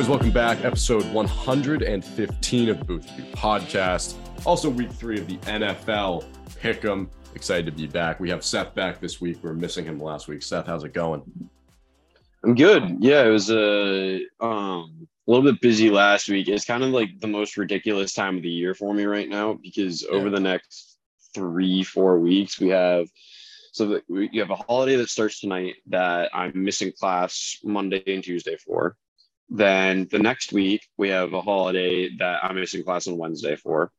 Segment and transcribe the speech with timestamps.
[0.00, 0.64] boys, welcome back.
[0.64, 4.14] Episode 115 of the Booth View podcast.
[4.46, 6.24] Also, week three of the NFL
[6.58, 7.06] Pick'em.
[7.34, 8.18] Excited to be back.
[8.18, 9.42] We have Seth back this week.
[9.42, 10.42] We are missing him last week.
[10.42, 11.22] Seth, how's it going?
[12.42, 12.96] I'm good.
[12.98, 16.48] Yeah, it was a uh, um, a little bit busy last week.
[16.48, 19.58] It's kind of like the most ridiculous time of the year for me right now
[19.62, 20.16] because yeah.
[20.16, 20.96] over the next
[21.34, 23.06] three, four weeks, we have
[23.72, 28.56] so you have a holiday that starts tonight that I'm missing class Monday and Tuesday
[28.56, 28.96] for.
[29.50, 33.90] Then the next week, we have a holiday that I'm missing class on Wednesday for.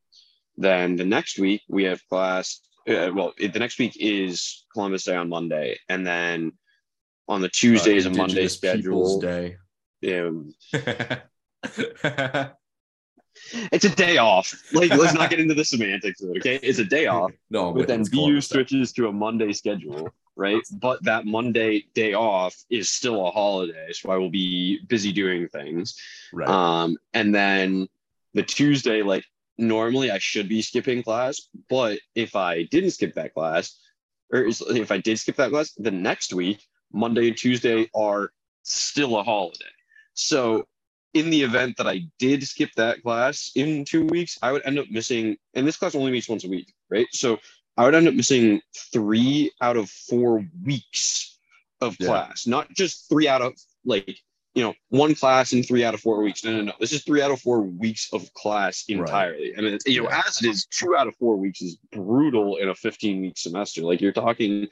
[0.57, 2.61] Then the next week, we have class.
[2.87, 5.77] Uh, well, it, the next week is Columbus Day on Monday.
[5.89, 6.53] And then
[7.27, 9.19] on the Tuesdays uh, and Monday schedule.
[9.19, 9.57] Day.
[9.99, 10.29] Yeah.
[13.71, 14.53] it's a day off.
[14.73, 16.37] Like, let's not get into the semantics of it.
[16.37, 17.31] Okay, it's a day off.
[17.49, 20.63] no, but then BU switches to a Monday schedule right?
[20.71, 25.47] But that Monday day off is still a holiday, so I will be busy doing
[25.47, 25.95] things.
[26.33, 26.49] Right.
[26.49, 27.87] Um, and then
[28.33, 29.23] the Tuesday, like
[29.59, 33.77] normally I should be skipping class, but if I didn't skip that class,
[34.33, 38.31] or if I did skip that class, the next week, Monday and Tuesday are
[38.63, 39.73] still a holiday.
[40.15, 40.65] So
[41.13, 44.79] in the event that I did skip that class in two weeks, I would end
[44.79, 47.07] up missing, and this class only meets once a week, right?
[47.11, 47.37] So
[47.77, 51.39] I would end up missing three out of four weeks
[51.79, 52.07] of yeah.
[52.07, 53.53] class, not just three out of
[53.85, 54.17] like,
[54.53, 56.43] you know, one class in three out of four weeks.
[56.43, 56.73] No, no, no.
[56.79, 59.51] This is three out of four weeks of class entirely.
[59.51, 59.59] Right.
[59.59, 60.21] I mean, you know, yeah.
[60.27, 63.81] as it is, two out of four weeks is brutal in a 15 week semester.
[63.81, 64.67] Like you're talking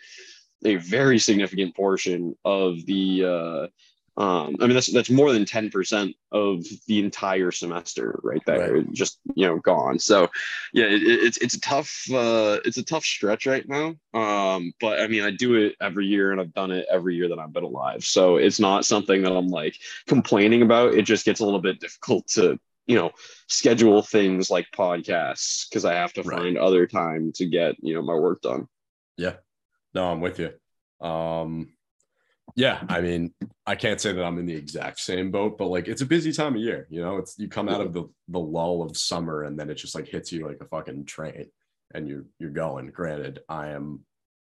[0.66, 3.68] a very significant portion of the, uh,
[4.20, 8.74] um, I mean, that's that's more than ten percent of the entire semester right there,
[8.74, 8.92] right.
[8.92, 9.98] just you know, gone.
[9.98, 10.30] So,
[10.74, 13.96] yeah, it, it's it's a tough uh, it's a tough stretch right now.
[14.14, 17.30] Um, but I mean, I do it every year, and I've done it every year
[17.30, 18.04] that I've been alive.
[18.04, 20.96] So it's not something that I'm like complaining about.
[20.96, 23.12] It just gets a little bit difficult to you know
[23.48, 26.40] schedule things like podcasts because I have to right.
[26.40, 28.68] find other time to get you know my work done.
[29.16, 29.36] Yeah,
[29.94, 30.52] no, I'm with you.
[31.08, 31.70] Um,
[32.56, 33.34] yeah, I mean,
[33.66, 36.32] I can't say that I'm in the exact same boat, but like it's a busy
[36.32, 36.88] time of year.
[36.90, 39.76] You know, it's you come out of the the lull of summer and then it
[39.76, 41.50] just like hits you like a fucking train
[41.94, 42.88] and you're you're going.
[42.88, 44.02] Granted, I am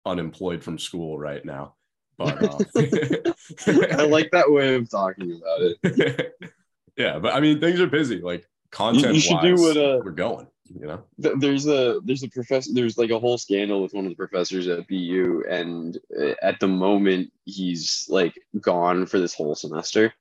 [0.06, 1.76] unemployed from school right now,
[2.18, 2.58] but uh,
[3.98, 6.36] I like that way of talking about it.
[6.98, 8.22] yeah, but I mean, things are busy.
[8.22, 10.48] Like content, you, should wise, do what uh, we're going
[10.80, 11.04] you know?
[11.18, 14.68] There's a there's a professor there's like a whole scandal with one of the professors
[14.68, 20.14] at bu and uh, at the moment he's like gone for this whole semester.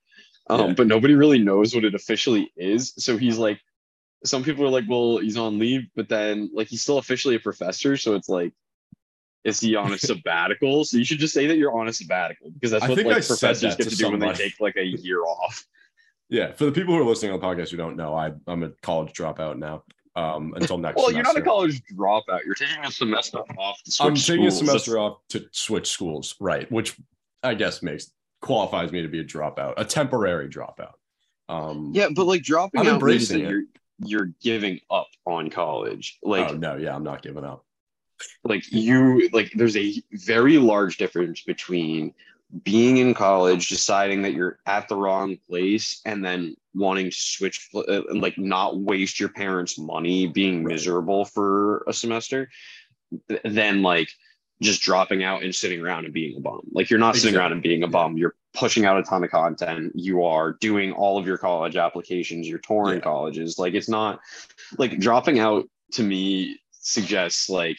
[0.48, 0.74] Um, yeah.
[0.74, 2.92] but nobody really knows what it officially is.
[2.98, 3.60] So he's like
[4.24, 7.40] some people are like well he's on leave but then like he's still officially a
[7.40, 8.52] professor so it's like
[9.44, 10.84] is he on a sabbatical?
[10.84, 13.20] So you should just say that you're on a sabbatical because that's what like I
[13.20, 15.66] professors get to, to do when they take like a year off.
[16.28, 18.62] Yeah, for the people who are listening on the podcast who don't know, I, I'm
[18.62, 19.82] a college dropout now
[20.16, 20.96] um, until next.
[20.96, 21.16] well, semester.
[21.16, 22.44] you're not a college dropout.
[22.44, 23.82] You're taking a semester off.
[23.84, 24.62] To switch I'm taking schools.
[24.62, 26.70] a semester off to switch schools, right?
[26.70, 26.96] Which
[27.42, 28.10] I guess makes
[28.40, 30.94] qualifies me to be a dropout, a temporary dropout.
[31.48, 33.48] Um, yeah, but like dropping I'm out embracing it.
[33.48, 33.62] You're,
[33.98, 36.18] you're giving up on college.
[36.22, 37.64] Like, oh no, yeah, I'm not giving up.
[38.44, 42.14] Like you, like there's a very large difference between
[42.64, 47.68] being in college, deciding that you're at the wrong place, and then wanting to switch
[47.74, 52.48] uh, like not waste your parents' money being miserable for a semester,
[53.44, 54.08] then like
[54.62, 56.60] just dropping out and sitting around and being a bum.
[56.72, 57.30] Like you're not exactly.
[57.30, 58.16] sitting around and being a bum.
[58.16, 59.92] You're pushing out a ton of content.
[59.94, 62.48] You are doing all of your college applications.
[62.48, 63.04] You're touring yeah.
[63.04, 63.58] colleges.
[63.58, 64.20] Like it's not
[64.76, 67.78] like dropping out to me suggests like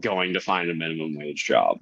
[0.00, 1.78] going to find a minimum wage job,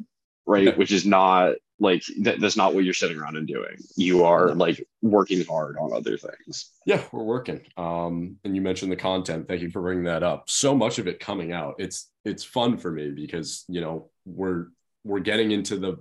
[0.46, 0.64] right?
[0.64, 0.74] Yeah.
[0.74, 3.76] Which is not like that, that's not what you're sitting around and doing.
[3.97, 6.71] You are like working hard on other things.
[6.86, 7.60] Yeah we're working.
[7.76, 9.48] Um and you mentioned the content.
[9.48, 10.48] Thank you for bringing that up.
[10.48, 11.76] So much of it coming out.
[11.78, 14.66] It's it's fun for me because you know we're
[15.03, 15.98] we're getting into the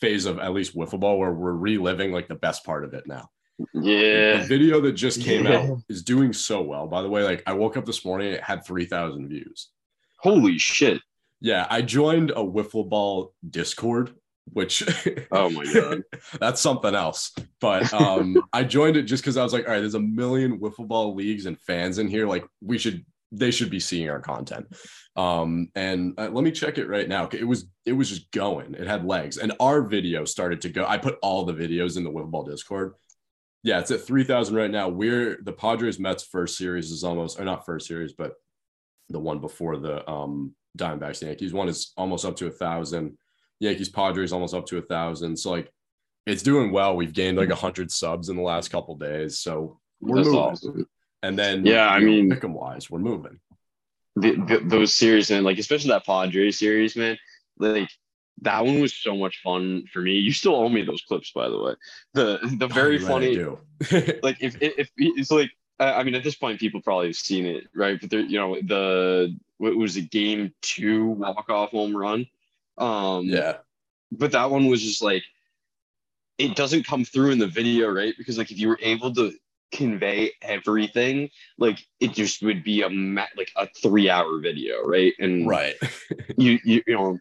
[0.00, 3.06] phase of at least wiffle ball where we're reliving like the best part of it
[3.06, 3.30] now.
[3.72, 4.42] Yeah.
[4.42, 5.60] The video that just came yeah.
[5.60, 6.86] out is doing so well.
[6.86, 9.70] By the way like i woke up this morning it had 3000 views.
[10.18, 11.00] Holy shit.
[11.40, 14.14] Yeah i joined a wiffle ball discord
[14.52, 14.82] which
[15.32, 16.02] oh my god.
[16.40, 17.32] that's something else.
[17.60, 20.58] But um i joined it just because i was like all right there's a million
[20.58, 22.26] wiffle ball leagues and fans in here.
[22.26, 24.66] Like we should they should be seeing our content.
[25.16, 27.28] Um and uh, let me check it right now.
[27.32, 28.74] It was it was just going.
[28.74, 29.36] It had legs.
[29.38, 30.86] And our video started to go.
[30.86, 32.94] I put all the videos in the wiffle ball discord.
[33.62, 34.88] Yeah it's at 3000 right now.
[34.88, 38.34] We're the padres mets first series is almost or not first series but
[39.08, 41.52] the one before the um diamondbacks yankees.
[41.52, 43.18] One is almost up to a thousand
[43.60, 45.36] Yankees Padres almost up to a thousand.
[45.38, 45.70] So like
[46.26, 46.96] it's doing well.
[46.96, 50.40] We've gained like a hundred subs in the last couple days, so we're That's moving.
[50.40, 50.88] awesome.
[51.22, 53.38] And then Yeah, I mean- pick 'em wise, we're moving.
[54.16, 57.18] the, the, those series and like especially that Padres series, man.
[57.58, 57.88] Like
[58.42, 60.12] that one was so much fun for me.
[60.12, 61.74] You still owe me those clips, by the way.
[62.14, 63.58] The the very Oh, you're right, I funny, do.
[64.22, 67.16] like if, if if it's like I I mean at this point people probably have
[67.16, 67.98] seen it, right?
[68.00, 72.26] But there, you know, the what was it, game two walk off home run.
[72.78, 73.58] Um, yeah,
[74.12, 75.24] but that one was just like
[76.38, 79.32] it doesn't come through in the video right because like if you were able to
[79.72, 81.28] convey everything
[81.58, 85.74] like it just would be a ma- like a three hour video right and right.
[86.36, 87.18] you, you you know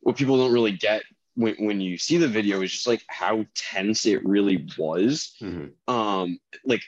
[0.00, 1.02] what people don't really get
[1.34, 5.72] when, when you see the video is just like how tense it really was Mhm.
[5.88, 6.82] um like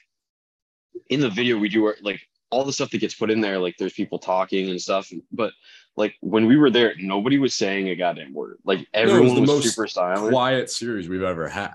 [1.08, 3.76] in the video we do like all the stuff that gets put in there like
[3.78, 5.52] there's people talking and stuff but
[5.98, 9.50] like when we were there nobody was saying a goddamn word like was everyone was,
[9.50, 11.74] most super silent Quiet series we've ever had.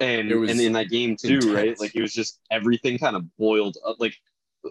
[0.00, 3.16] and it was and in that game too right like it was just everything kind
[3.16, 4.14] of boiled up like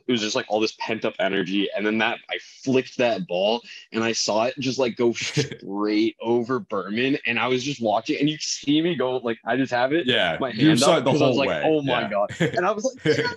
[0.07, 3.27] it was just like all this pent up energy and then that i flicked that
[3.27, 3.61] ball
[3.93, 8.17] and i saw it just like go straight over berman and i was just watching
[8.19, 10.93] and you see me go like i just have it Yeah, my you hand saw
[10.93, 11.61] up it the because I whole was like, way.
[11.65, 12.09] "Oh my yeah.
[12.09, 13.25] God." and i was like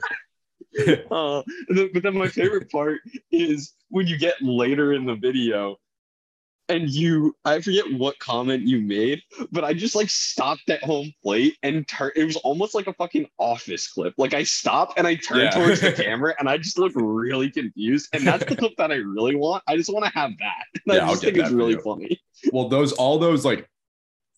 [1.11, 1.43] uh,
[1.93, 5.77] but then my favorite part is when you get later in the video
[6.69, 11.13] and you i forget what comment you made but i just like stopped at home
[11.23, 15.07] plate and turn it was almost like a fucking office clip like i stop and
[15.07, 15.51] i turn Yeah.
[15.51, 18.97] towards the camera and i just look really confused and that's the clip that i
[18.97, 21.45] really want i just want to have that and Yeah, i I'll get think it's
[21.45, 21.81] that for really you.
[21.83, 22.21] funny
[22.53, 23.69] well those all those like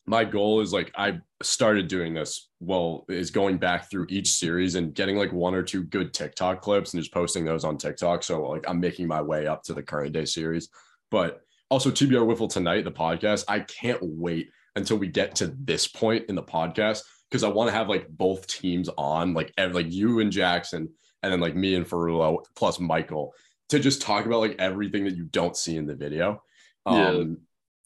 [0.06, 4.74] my goal is like i started doing this well is going back through each series
[4.74, 8.22] and getting like one or two good tiktok clips and just posting those on tiktok.
[8.22, 10.68] So like i'm making my way up to the current day series.
[11.10, 15.88] But also tbr wiffle tonight the podcast i can't wait until we get to this
[15.88, 19.74] point in the podcast because i want to have like both teams on like ev-
[19.74, 20.88] like you and jackson
[21.24, 23.34] and then like me and Ferrulo plus michael
[23.68, 26.42] to just talk about like everything that you don't see in the video.
[26.86, 27.08] Yeah.
[27.08, 27.38] Um,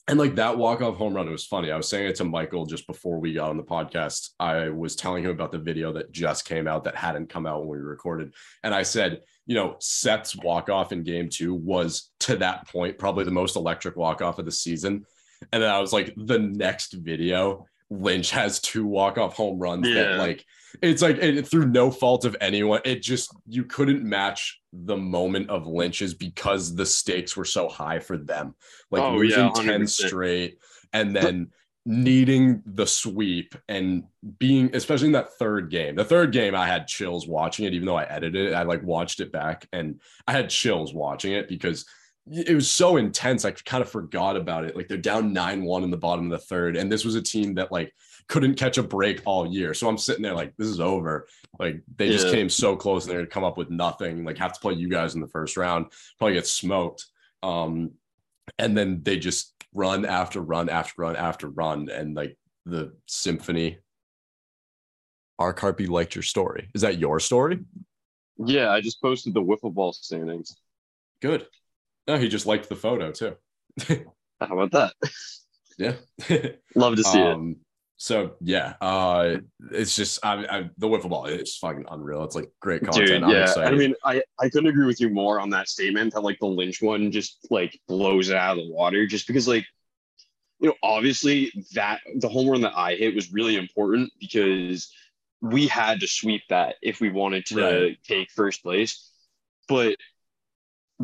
[0.08, 1.70] and like that walk-off home run, it was funny.
[1.70, 4.30] I was saying it to Michael just before we got on the podcast.
[4.40, 7.60] I was telling him about the video that just came out that hadn't come out
[7.60, 8.34] when we recorded.
[8.64, 13.24] And I said, you know, Seth's walk-off in game two was to that point probably
[13.24, 15.04] the most electric walk-off of the season.
[15.52, 19.94] And then I was like, the next video, Lynch has two walk-off home runs Yeah.
[20.02, 20.44] that like
[20.82, 22.80] it's like it, through no fault of anyone.
[22.84, 27.98] It just you couldn't match the moment of Lynch's because the stakes were so high
[27.98, 28.54] for them.
[28.90, 30.58] Like Oh, losing yeah, 10 straight
[30.92, 31.50] and then
[31.86, 34.04] needing the sweep and
[34.38, 35.96] being especially in that third game.
[35.96, 38.54] The third game I had chills watching it even though I edited it.
[38.54, 41.84] I like watched it back and I had chills watching it because
[42.30, 43.44] it was so intense.
[43.44, 44.76] I kind of forgot about it.
[44.76, 47.54] Like they're down 9-1 in the bottom of the third and this was a team
[47.54, 47.92] that like
[48.28, 49.74] couldn't catch a break all year.
[49.74, 51.26] So I'm sitting there like this is over.
[51.58, 54.24] Like they just came so close and they're gonna come up with nothing.
[54.24, 55.86] Like have to play you guys in the first round,
[56.18, 57.06] probably get smoked.
[57.42, 57.92] Um,
[58.58, 62.36] and then they just run after run after run after run, and like
[62.66, 63.78] the symphony.
[65.38, 65.54] R.
[65.54, 66.68] Carpy liked your story.
[66.74, 67.60] Is that your story?
[68.46, 70.56] yeah i just posted the wiffle ball standings
[71.20, 71.46] Good.
[72.06, 73.36] No, he just liked the photo too.
[74.40, 74.92] how about that
[75.78, 75.94] Yeah.
[76.74, 77.56] love to see it um,
[78.00, 79.36] so yeah, uh,
[79.72, 82.24] it's just I, I the wiffle ball is fucking unreal.
[82.24, 83.26] It's like great content.
[83.26, 83.52] Dude, yeah.
[83.58, 86.46] I mean, I, I couldn't agree with you more on that statement that like the
[86.46, 89.66] Lynch one just like blows it out of the water just because like
[90.60, 94.90] you know, obviously that the home run that I hit was really important because
[95.42, 97.98] we had to sweep that if we wanted to Right.
[98.02, 99.10] take first place.
[99.68, 99.96] But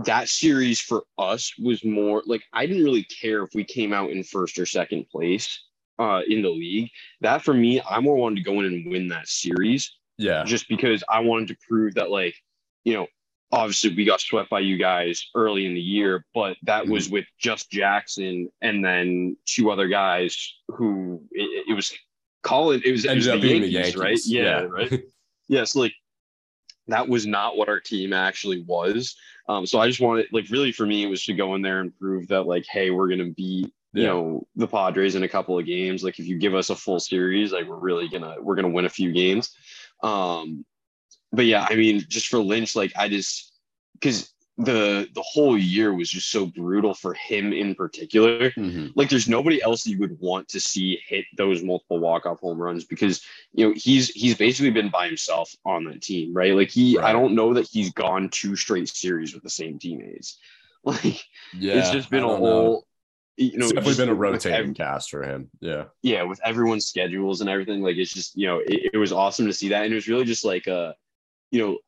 [0.04, 4.10] that series for us was more like I didn't really care if we came out
[4.10, 5.62] in first or second place
[5.98, 6.90] uh in the league.
[7.22, 10.68] That for me, I more wanted to go in and win that series yeah, just
[10.68, 12.34] because I wanted to prove that, like,
[12.84, 13.06] you know,
[13.52, 16.92] obviously we got swept by you guys early in the year, but that Mm-hmm.
[16.92, 21.92] was with just Jackson and then two other guys who it, it was
[22.42, 22.82] Colin.
[22.84, 24.08] It was, it was the Yankees, the right?
[24.10, 24.32] Yankees.
[24.32, 25.02] Yeah, right.
[25.48, 25.92] Yes, like
[26.88, 29.16] that was not what our team actually was.
[29.48, 31.80] Um, so I just wanted, like, really for me, it was to go in there
[31.80, 34.08] and prove that, like, hey, we're gonna beat you Yeah.
[34.08, 36.04] know the Padres in a couple of games.
[36.04, 38.84] Like if you give us a full series, like we're really gonna we're gonna win
[38.84, 39.56] a few games.
[40.02, 40.66] Um,
[41.32, 43.52] but yeah, I mean, just for Lynch, like I just
[43.94, 48.50] because the the whole year was just so brutal for him in particular.
[48.52, 48.92] Mhm.
[48.94, 52.60] Like there's nobody else you would want to see hit those multiple walk off home
[52.60, 53.22] runs because
[53.52, 56.54] you know he's he's basically been by himself on that team, right?
[56.54, 60.38] Like he, I don't know that he's gone two straight series with the same teammates.
[60.86, 61.20] Like
[61.52, 61.80] yeah.
[61.80, 62.46] it's just been a don't know.
[62.46, 62.86] whole
[63.36, 65.50] you know, it's definitely been a rotating every, cast for him.
[65.60, 65.84] Yeah.
[66.02, 66.22] Yeah.
[66.22, 69.52] With everyone's schedules and everything, like it's just, you know, it, it was awesome to
[69.52, 69.84] see that.
[69.84, 70.92] And it was really just like, uh,
[71.50, 71.78] you know,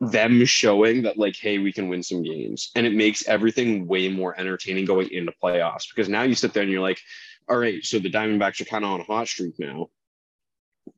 [0.00, 2.70] them showing that like hey we can win some games.
[2.74, 6.62] And it makes everything way more entertaining going into playoffs because now you sit there
[6.62, 7.00] and you're like
[7.48, 9.88] all right so the diamondbacks are kind of on a hot streak now.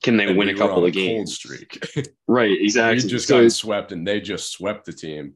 [0.03, 1.35] Can they and win a couple of games?
[1.35, 1.85] streak.
[2.29, 3.03] Right exactly.
[3.03, 5.35] We just so, got swept and they just swept the team.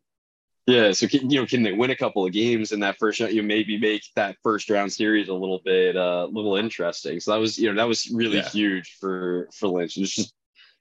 [0.67, 3.21] Yeah so can, you know can they win a couple of games in that first
[3.21, 7.19] you maybe make that first round series a little bit uh little interesting.
[7.21, 8.49] So that was you know that was really yeah.
[8.49, 9.97] huge for for lynch.
[9.97, 10.35] It's just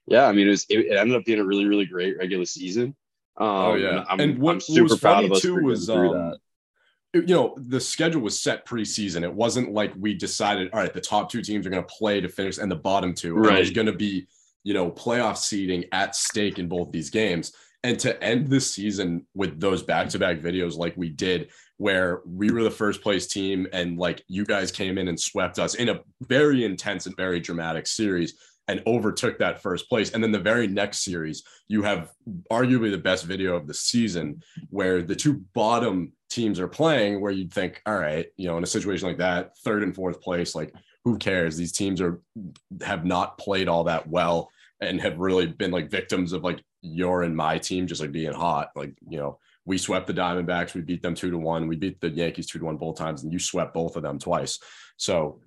[0.06, 2.44] yeah, I mean, it was it, it ended up being a really really great regular
[2.44, 2.94] season.
[3.36, 5.88] Um, oh yeah, and, I'm, and what, I'm super was proud of us too was
[5.90, 6.34] um,
[7.12, 9.22] you know the schedule was set preseason.
[9.22, 12.20] It wasn't like we decided, all right, the top two teams are going to play
[12.20, 13.34] to finish, and the bottom two.
[13.34, 13.54] Right.
[13.54, 14.26] There's going to be
[14.62, 17.52] you know playoff seeding at stake in both these games.
[17.82, 22.62] And to end this season with those back-to-back videos like we did, where we were
[22.62, 26.00] the first place team, and like you guys came in and swept us in a
[26.22, 30.10] very intense and very dramatic series and overtook that first place.
[30.10, 32.10] And then the very next series, you have
[32.50, 37.32] arguably the best video of the season where the two bottom teams are playing, where
[37.32, 40.54] you'd think, all right, you know, in a situation like that, third and fourth place,
[40.54, 41.56] like who cares?
[41.56, 42.20] These teams are
[42.82, 47.22] have not played all that well and have really been like victims of like your
[47.22, 48.70] and my team just like being hot.
[48.74, 52.00] Like, you know, we swept the Diamondbacks, we beat them two to one, we beat
[52.00, 54.58] the Yankees two to one both times, and you swept both of them twice.
[54.96, 55.40] So,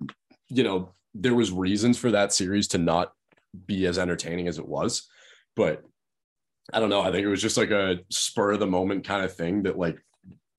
[0.48, 3.12] you know, there was reasons for that series to not
[3.66, 5.08] be as entertaining as it was
[5.56, 5.82] but
[6.72, 7.00] i don't know.
[7.00, 9.78] I think it was just like a spur of the moment kind of thing that
[9.78, 9.98] like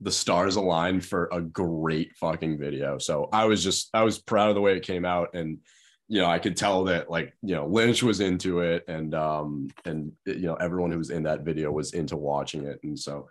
[0.01, 2.97] the stars aligned for a great fucking video.
[2.97, 5.59] So i was just i was proud of the way it came out and
[6.07, 9.67] you know i could tell that like you know lynch was into it and um
[9.85, 12.79] and you know everyone who was in that video was into watching it.
[12.83, 13.29] And so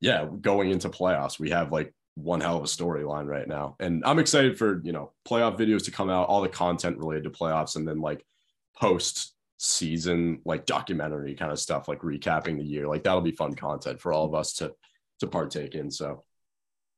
[0.00, 3.76] yeah going into playoffs we have like one hell of a storyline right now.
[3.80, 7.24] And I'm excited for, you know, playoff videos to come out, all the content related
[7.24, 8.24] to playoffs, and then like
[8.76, 12.86] post season, like documentary kind of stuff, like recapping the year.
[12.86, 14.74] Like that'll be fun content for all of us to
[15.20, 15.90] to partake in.
[15.90, 16.22] So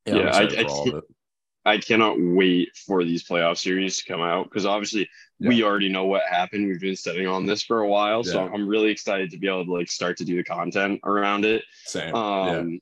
[0.04, 4.64] yeah, yeah I, I, I, cannot wait for these playoff series to come out because
[4.64, 5.08] obviously
[5.38, 5.49] yeah.
[5.49, 6.66] we already know what happened.
[6.66, 8.23] We've been sitting on this for a while.
[8.25, 8.32] Yeah.
[8.32, 11.44] So I'm really excited to be able to like start to do the content around
[11.44, 11.64] it.
[11.85, 12.14] Same.
[12.14, 12.80] Um,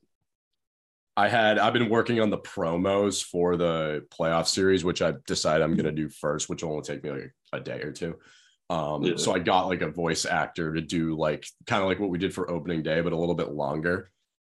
[1.17, 5.63] I had I've been working on the promos for the playoff series, which I decided
[5.63, 8.17] I'm gonna do first, which will only take me like a day or two.
[8.69, 9.15] Um, yeah.
[9.15, 12.17] so I got like a voice actor to do like kind of like what we
[12.17, 14.11] did for opening day, but a little bit longer.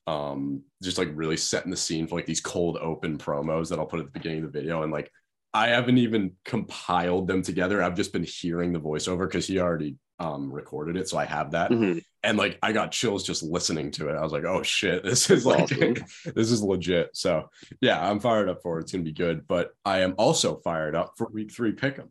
[0.07, 3.87] Um, just like really setting the scene for like these cold open promos that I'll
[3.87, 4.83] put at the beginning of the video.
[4.83, 5.11] And like
[5.53, 7.83] I haven't even compiled them together.
[7.83, 11.09] I've just been hearing the voiceover because he already um recorded it.
[11.09, 11.71] So I have that.
[11.71, 11.99] Mm-hmm.
[12.23, 14.17] And like I got chills just listening to it.
[14.17, 15.95] I was like, oh shit, this is like awesome.
[16.35, 17.11] this is legit.
[17.15, 18.83] So yeah, I'm fired up for it.
[18.83, 19.47] It's gonna be good.
[19.47, 22.11] But I am also fired up for week three pick 'em.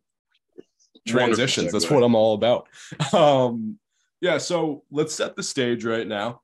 [1.08, 1.72] Transitions.
[1.72, 2.68] That's what I'm all about.
[3.14, 3.80] Um
[4.22, 6.42] yeah, so let's set the stage right now.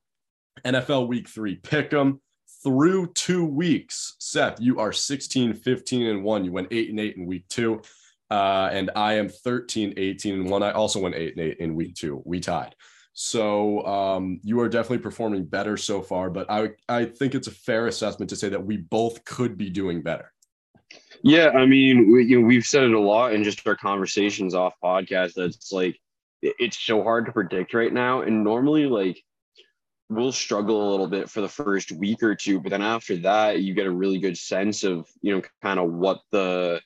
[0.64, 2.20] NFL week three pick 'em
[2.62, 4.14] through two weeks.
[4.18, 6.44] Seth, you are 16, 15, and one.
[6.44, 7.82] You went eight and eight in week two.
[8.32, 10.62] Uh, and I am 13, 18, and one.
[10.62, 12.22] I also went eight and eight in week two.
[12.24, 12.74] We tied.
[13.12, 17.50] So um, you are definitely performing better so far, but I I think it's a
[17.50, 20.32] fair assessment to say that we both could be doing better.
[21.22, 24.54] Yeah, I mean, we, you know, we've said it a lot in just our conversations
[24.54, 25.34] off podcast.
[25.34, 26.00] That's like
[26.40, 29.22] it's so hard to predict right now, and normally like
[30.08, 33.60] we'll struggle a little bit for the first week or two, but then after that,
[33.60, 36.80] you get a really good sense of you know kind of what the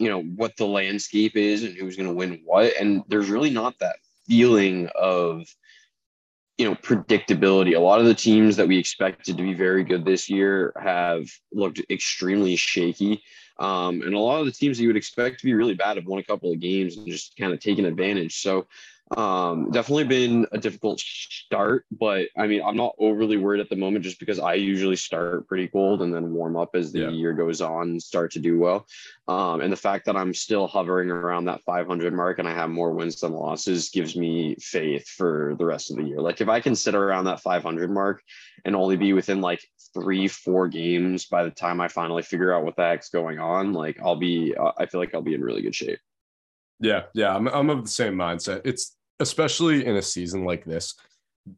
[0.00, 2.74] you know what the landscape is and who's going to win what.
[2.80, 5.46] And there's really not that feeling of
[6.56, 7.76] you know predictability.
[7.76, 11.26] A lot of the teams that we expected to be very good this year have
[11.52, 13.22] looked extremely shaky.
[13.58, 15.98] Um, and a lot of the teams that you would expect to be really bad
[15.98, 18.40] have won a couple of games and just kind of taken advantage.
[18.40, 18.66] So
[19.16, 23.74] um, definitely been a difficult start, but I mean, I'm not overly worried at the
[23.74, 27.08] moment just because I usually start pretty cold and then warm up as the yeah.
[27.08, 28.86] year goes on and start to do well.
[29.26, 32.70] Um, and the fact that I'm still hovering around that 500 mark and I have
[32.70, 36.20] more wins than losses gives me faith for the rest of the year.
[36.20, 38.22] Like if I can sit around that 500 mark
[38.64, 39.60] and only be within like
[39.92, 43.72] three, four games by the time I finally figure out what the heck's going on,
[43.72, 45.98] like I'll be, uh, I feel like I'll be in really good shape.
[46.78, 48.62] Yeah, yeah, I'm, I'm of the same mindset.
[48.64, 50.94] It's especially in a season like this,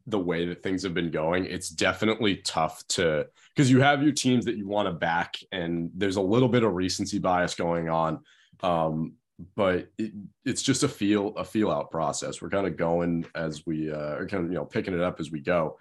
[0.07, 4.11] the way that things have been going, it's definitely tough to because you have your
[4.11, 7.89] teams that you want to back, and there's a little bit of recency bias going
[7.89, 8.19] on.
[8.61, 9.13] Um,
[9.55, 10.13] but it,
[10.45, 12.41] it's just a feel a feel out process.
[12.41, 15.19] We're kind of going as we uh, are kind of you know picking it up
[15.19, 15.77] as we go.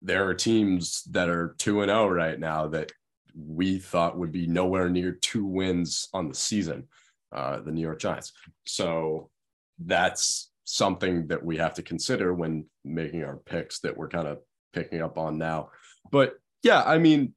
[0.00, 2.92] There are teams that are two and zero oh right now that
[3.34, 6.88] we thought would be nowhere near two wins on the season,
[7.32, 8.32] uh, the New York Giants.
[8.66, 9.30] So
[9.78, 14.38] that's something that we have to consider when making our picks that we're kind of
[14.72, 15.70] picking up on now.
[16.10, 17.34] But yeah, I mean,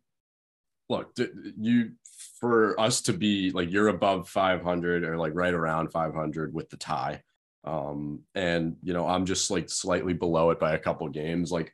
[0.90, 1.18] look,
[1.58, 1.92] you
[2.40, 6.78] for us to be like you're above 500 or like right around 500 with the
[6.78, 7.22] tie.
[7.64, 11.52] Um, and you know, I'm just like slightly below it by a couple games.
[11.52, 11.74] Like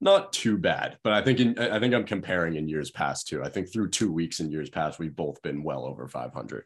[0.00, 3.42] not too bad, but I think in, I think I'm comparing in years past too.
[3.42, 6.64] I think through two weeks in years past, we've both been well over 500,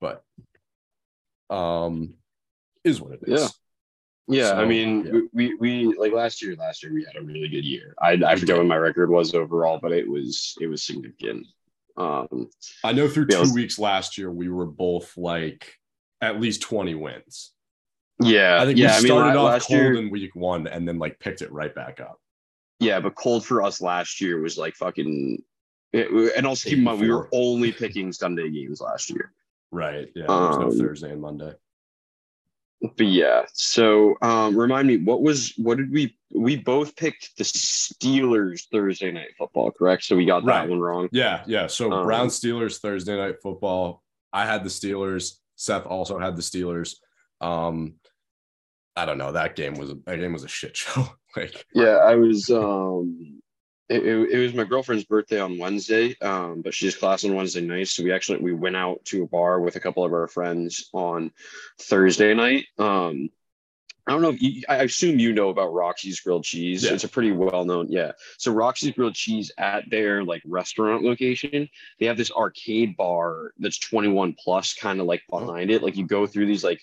[0.00, 0.22] but
[1.50, 2.14] um,
[2.84, 3.42] is what it is.
[3.42, 3.48] Yeah.
[4.28, 5.20] Yeah, so, I mean, yeah.
[5.32, 6.54] we, we like last year.
[6.56, 7.94] Last year we had a really good year.
[8.00, 11.46] I I forget what my record was overall, but it was it was significant.
[11.96, 12.48] Um,
[12.84, 15.78] I know through two was, weeks last year we were both like
[16.20, 17.52] at least twenty wins.
[18.22, 20.86] Yeah, I think yeah, we started I mean, off cold year, in week one and
[20.86, 22.20] then like picked it right back up.
[22.78, 25.42] Yeah, but cold for us last year was like fucking.
[25.92, 29.32] It, and also keep in mind we were only picking Sunday games last year.
[29.70, 30.10] Right.
[30.14, 30.26] Yeah.
[30.28, 31.52] There's um, no Thursday and Monday.
[32.82, 37.44] But yeah, so um, remind me, what was what did we we both picked the
[37.44, 40.02] Steelers Thursday night football, correct?
[40.02, 40.62] So we got right.
[40.62, 41.08] that one wrong.
[41.12, 41.68] Yeah, yeah.
[41.68, 44.02] So um, Brown Steelers Thursday night football.
[44.32, 45.38] I had the Steelers.
[45.54, 46.96] Seth also had the Steelers.
[47.40, 47.94] Um,
[48.96, 49.32] I don't know.
[49.32, 51.06] That game was a that game was a shit show.
[51.36, 53.41] like yeah, I was um
[53.92, 57.60] it, it, it, was my girlfriend's birthday on Wednesday, um, but she's class on Wednesday
[57.60, 57.88] night.
[57.88, 60.88] So we actually we went out to a bar with a couple of our friends
[60.92, 61.30] on
[61.78, 62.66] Thursday night.
[62.78, 63.30] Um,
[64.06, 64.30] I don't know.
[64.30, 66.82] If you, I assume you know about Roxy's grilled cheese.
[66.82, 66.92] Yeah.
[66.92, 67.86] It's a pretty well known.
[67.88, 68.12] Yeah.
[68.36, 71.68] So Roxy's grilled cheese at their like restaurant location,
[72.00, 75.82] they have this arcade bar that's 21 plus, kind of like behind it.
[75.82, 76.82] Like you go through these like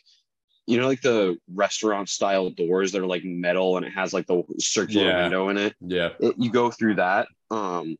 [0.69, 4.27] you know, like the restaurant style doors that are like metal and it has like
[4.27, 5.23] the circular yeah.
[5.23, 5.73] window in it.
[5.81, 6.09] Yeah.
[6.19, 7.27] It, you go through that.
[7.49, 7.97] Um,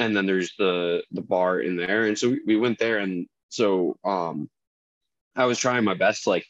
[0.00, 2.06] and then there's the the bar in there.
[2.06, 4.50] And so we, we went there and so um
[5.36, 6.46] I was trying my best to like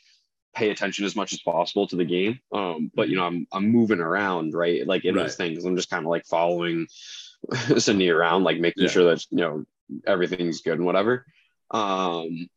[0.55, 2.41] pay attention as much as possible to the game.
[2.55, 4.87] Um, but you know, I'm I'm moving around, right?
[4.87, 5.25] Like in right.
[5.25, 5.67] those things.
[5.67, 6.87] I'm just kind of like following
[7.77, 8.89] Cindy around, like making yeah.
[8.89, 9.65] sure that you know
[10.07, 11.27] everything's good and whatever.
[11.71, 12.49] Um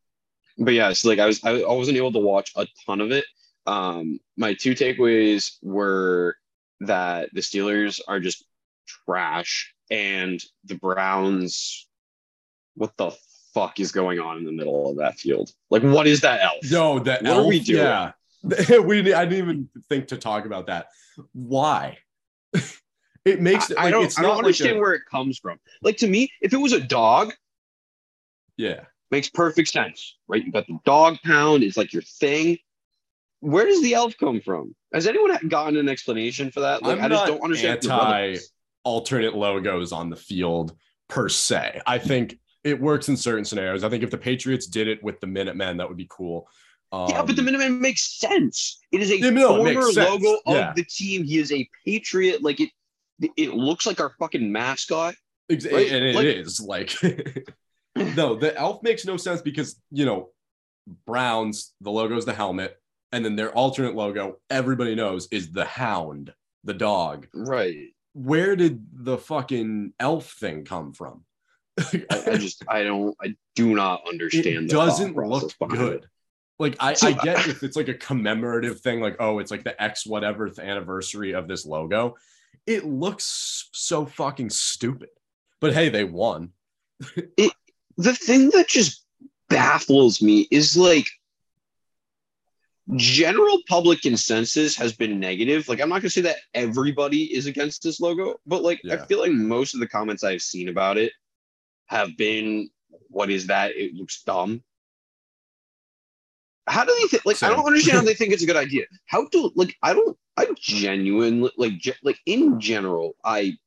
[0.57, 3.11] but yeah, so like I was I, I wasn't able to watch a ton of
[3.11, 3.25] it.
[3.65, 6.35] Um, my two takeaways were
[6.81, 8.45] that the Steelers are just
[9.05, 11.87] trash and the Browns.
[12.75, 13.11] What the
[13.53, 15.51] fuck is going on in the middle of that field?
[15.69, 16.71] Like, what is that elf?
[16.71, 17.83] No, that what elf, are we doing?
[17.83, 18.11] Yeah,
[18.79, 20.87] we I didn't even think to talk about that.
[21.33, 21.99] Why?
[23.25, 25.59] it makes I, like, I don't, I don't understand like a, where it comes from.
[25.81, 27.33] Like to me, if it was a dog,
[28.57, 28.81] yeah,
[29.13, 30.43] Makes perfect sense, right?
[30.43, 32.57] You got the dog pound, it's like your thing.
[33.41, 34.73] Where does the elf come from?
[34.91, 36.81] Has anyone gotten an explanation for that?
[36.81, 37.85] Like, I'm I just don't understand.
[37.85, 38.37] Anti
[38.83, 40.75] alternate logos on the field
[41.09, 41.79] per se.
[41.85, 43.83] I think it works in certain scenarios.
[43.83, 46.47] I think if the Patriots did it with the Minutemen, that would be cool.
[46.91, 48.79] Um, yeah, but the um, Minutemen makes sense.
[48.91, 51.23] It is a yeah, no, former logo of the team.
[51.23, 52.41] He is a Patriot.
[52.41, 52.71] Like it,
[53.37, 55.13] it looks like our fucking mascot.
[55.51, 55.91] Right?
[55.91, 56.95] And it like, is like
[58.15, 60.29] no, the elf makes no sense because you know,
[61.05, 62.79] Browns, the logo is the helmet,
[63.11, 67.27] and then their alternate logo, everybody knows, is the hound, the dog.
[67.33, 67.89] Right.
[68.13, 71.23] Where did the fucking elf thing come from?
[71.79, 74.65] I, I, just I don't I do not understand.
[74.65, 76.03] It doesn't look good.
[76.03, 76.09] It.
[76.59, 79.81] Like I, I get if it's like a commemorative thing, like oh, it's like the
[79.81, 82.15] X whatever anniversary of this logo.
[82.67, 85.09] It looks so fucking stupid.
[85.59, 86.51] But hey, they won.
[87.15, 87.53] it
[87.97, 89.05] the thing that just
[89.49, 91.07] baffles me is like
[92.95, 95.67] general public consensus has been negative.
[95.67, 98.95] Like, I'm not gonna say that everybody is against this logo, but like, yeah.
[98.95, 101.13] I feel like most of the comments I've seen about it
[101.87, 102.69] have been,
[103.09, 103.71] "What is that?
[103.75, 104.63] It looks dumb."
[106.67, 107.25] How do they think?
[107.25, 107.51] Like, Same.
[107.51, 108.85] I don't understand how they think it's a good idea.
[109.05, 113.57] How do like I don't I genuinely like ge- like in general I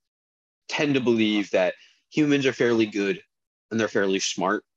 [0.68, 1.74] tend to believe that
[2.10, 3.22] humans are fairly good
[3.70, 4.64] and they're fairly smart.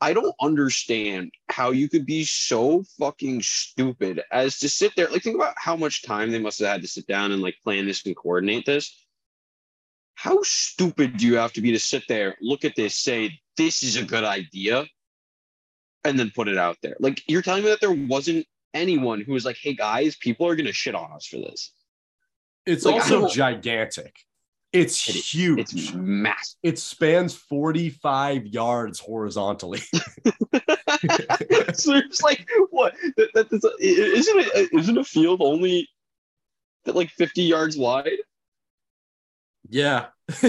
[0.00, 5.08] I don't understand how you could be so fucking stupid as to sit there.
[5.08, 7.56] Like, think about how much time they must have had to sit down and like
[7.62, 9.06] plan this and coordinate this.
[10.14, 13.82] How stupid do you have to be to sit there, look at this, say, this
[13.82, 14.86] is a good idea,
[16.04, 16.96] and then put it out there?
[17.00, 20.56] Like, you're telling me that there wasn't anyone who was like, hey guys, people are
[20.56, 21.72] going to shit on us for this.
[22.66, 24.14] It's like, also gigantic.
[24.76, 25.58] It's it, huge.
[25.58, 26.58] It's massive.
[26.62, 29.78] It spans 45 yards horizontally.
[31.72, 32.94] so it's like what?
[33.16, 34.70] That, that, that's isn't it?
[34.72, 35.88] Uh, isn't a field only
[36.84, 38.18] that like 50 yards wide?
[39.68, 40.06] Yeah.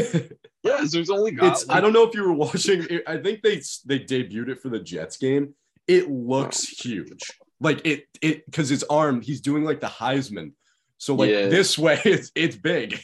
[0.63, 1.53] Yeah, so it's only got.
[1.53, 2.85] It's, like, I don't know if you were watching.
[3.07, 5.53] I think they they debuted it for the Jets game.
[5.87, 6.83] It looks oh.
[6.83, 7.21] huge,
[7.61, 9.21] like it it because his arm.
[9.21, 10.51] He's doing like the Heisman,
[10.97, 11.47] so like yeah.
[11.47, 12.99] this way it's it's big.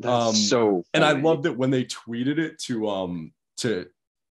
[0.00, 0.68] That's um, so.
[0.68, 0.84] Funny.
[0.94, 3.86] And I loved it when they tweeted it to um to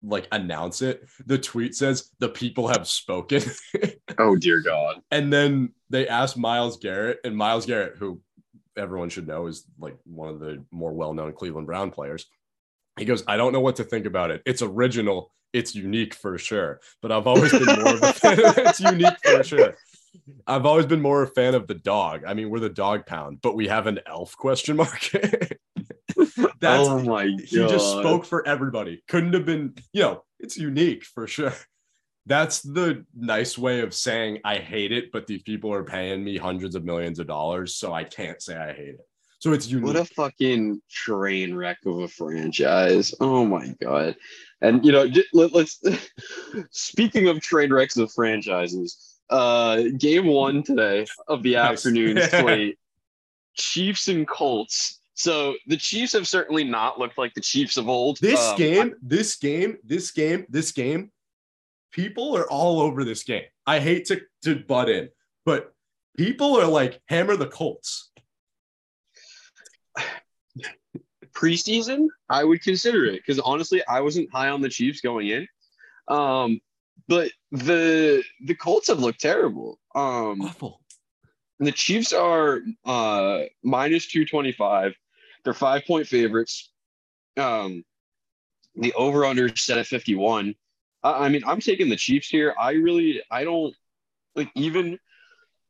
[0.02, 1.06] like announce it.
[1.26, 3.42] The tweet says the people have spoken.
[4.18, 5.02] oh dear God!
[5.10, 8.20] And then they asked Myles Garrett, and Myles Garrett, who
[8.76, 12.26] everyone should know is like one of the more well-known Cleveland Brown players.
[12.98, 14.42] He goes, I don't know what to think about it.
[14.46, 15.32] It's original.
[15.52, 16.80] It's unique for sure.
[17.02, 18.38] But I've always been more of a fan.
[18.38, 19.76] it's unique for sure.
[20.46, 22.22] I've always been more a fan of the dog.
[22.26, 25.10] I mean, we're the dog pound, but we have an elf question mark.
[26.60, 27.40] That's oh my god.
[27.40, 29.02] He just spoke for everybody.
[29.08, 31.54] Couldn't have been, you know, it's unique for sure.
[32.26, 36.36] That's the nice way of saying I hate it, but these people are paying me
[36.36, 39.06] hundreds of millions of dollars, so I can't say I hate it.
[39.38, 39.86] So it's unique.
[39.86, 43.14] What a fucking train wreck of a franchise.
[43.20, 44.16] Oh my god.
[44.60, 45.80] And you know, let, us
[46.70, 51.72] speaking of train wrecks of franchises, uh game one today of the nice.
[51.72, 52.78] afternoon slate.
[53.56, 55.00] Chiefs and Colts.
[55.14, 58.18] So the Chiefs have certainly not looked like the Chiefs of old.
[58.20, 61.10] This um, game, this game, this game, this game,
[61.90, 63.44] people are all over this game.
[63.66, 65.08] I hate to, to butt in,
[65.46, 65.72] but
[66.18, 68.10] people are like hammer the Colts.
[71.32, 75.48] Preseason, I would consider it because honestly, I wasn't high on the Chiefs going in.
[76.08, 76.60] Um,
[77.08, 79.78] but the the Colts have looked terrible.
[79.94, 80.80] Um, Awful.
[81.58, 84.94] The Chiefs are uh, minus 225.
[85.44, 86.70] They're five point favorites.
[87.36, 87.84] Um,
[88.74, 90.54] the over under set at 51.
[91.02, 92.54] I, I mean, I'm taking the Chiefs here.
[92.58, 93.74] I really, I don't
[94.34, 94.98] like even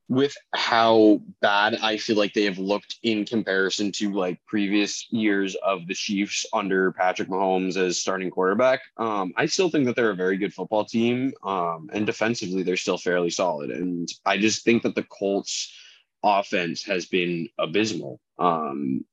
[0.08, 5.56] with how bad I feel like they have looked in comparison to like previous years
[5.56, 8.80] of the Chiefs under Patrick Mahomes as starting quarterback.
[8.96, 11.32] Um, I still think that they're a very good football team.
[11.42, 13.70] Um, and defensively, they're still fairly solid.
[13.70, 15.74] And I just think that the Colts
[16.22, 18.20] offense has been abysmal.
[18.38, 19.04] Um,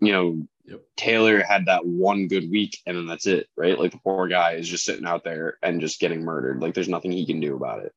[0.00, 0.82] you know, yep.
[0.96, 3.78] Taylor had that one good week and then that's it, right?
[3.78, 6.62] Like the poor guy is just sitting out there and just getting murdered.
[6.62, 7.92] Like there's nothing he can do about it.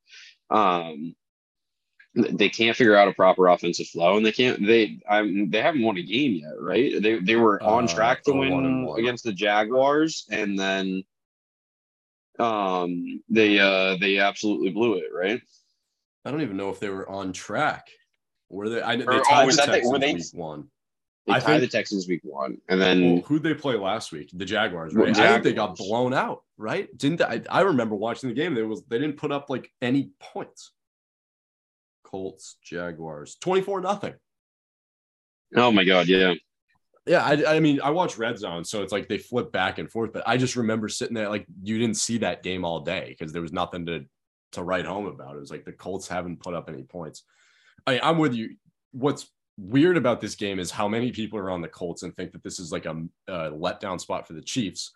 [0.49, 1.15] Um,
[2.13, 4.65] they can't figure out a proper offensive flow, and they can't.
[4.65, 7.01] They um, they haven't won a game yet, right?
[7.01, 8.99] They they were on uh, track to win one one.
[8.99, 11.03] against the Jaguars, and then
[12.39, 15.41] um they uh they absolutely blew it, right?
[16.25, 17.87] I don't even know if they were on track.
[18.49, 18.81] Were they?
[18.81, 20.67] I they or, tied oh, the Texans were they, week one.
[21.27, 24.11] They I tied think, the Texans week one, and then well, who'd they play last
[24.11, 24.31] week?
[24.33, 25.07] The Jaguars, right?
[25.07, 25.29] Jaguars.
[25.29, 26.95] I think they got blown out, right?
[26.97, 28.53] Didn't they, I, I remember watching the game?
[28.53, 30.71] They was they didn't put up like any points.
[32.11, 34.13] Colts, Jaguars, 24 nothing.
[35.55, 36.07] Oh my God.
[36.07, 36.33] Yeah.
[37.05, 37.23] Yeah.
[37.23, 40.13] I, I mean, I watch Red Zone, so it's like they flip back and forth,
[40.13, 43.33] but I just remember sitting there like you didn't see that game all day because
[43.33, 44.05] there was nothing to,
[44.53, 45.35] to write home about.
[45.35, 47.23] It was like the Colts haven't put up any points.
[47.87, 48.55] I, I'm with you.
[48.91, 52.33] What's weird about this game is how many people are on the Colts and think
[52.33, 54.91] that this is like a, a letdown spot for the Chiefs.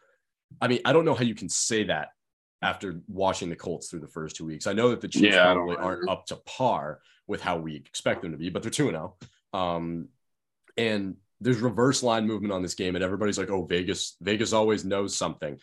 [0.62, 2.10] I mean, I don't know how you can say that
[2.66, 4.66] after watching the Colts through the first two weeks.
[4.66, 8.24] I know that the Chiefs yeah, probably aren't up to par with how we expect
[8.24, 9.16] them to be, but they're 2 0.
[9.54, 10.10] Um,
[10.76, 14.84] and there's reverse line movement on this game, and everybody's like, oh, Vegas, Vegas always
[14.84, 15.60] knows something.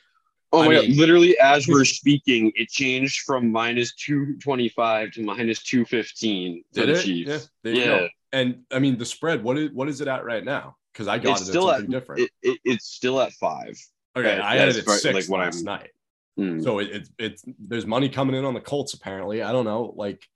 [0.53, 0.99] Oh I my mean, god!
[0.99, 6.63] Literally, as we're speaking, it changed from minus two twenty five to minus two fifteen
[6.75, 7.03] for the it?
[7.03, 7.49] Chiefs.
[7.65, 8.07] Yeah, yeah.
[8.33, 9.43] And I mean, the spread.
[9.43, 10.77] What is what is it at right now?
[10.93, 12.23] Because I got it's it still at different.
[12.23, 13.79] It, it, it's still at five.
[14.15, 15.91] Okay, I had it at six like last I'm, night.
[16.39, 16.63] Mm.
[16.63, 19.43] So it's it, it's there's money coming in on the Colts apparently.
[19.43, 20.27] I don't know, like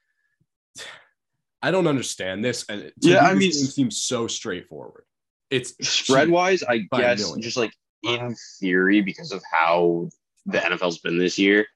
[1.63, 2.65] I don't understand this.
[2.69, 5.05] And yeah, I mean, it seems so straightforward.
[5.51, 10.09] It's spread wise, I guess, just like in theory, because of how
[10.45, 11.67] the NFL's been this year.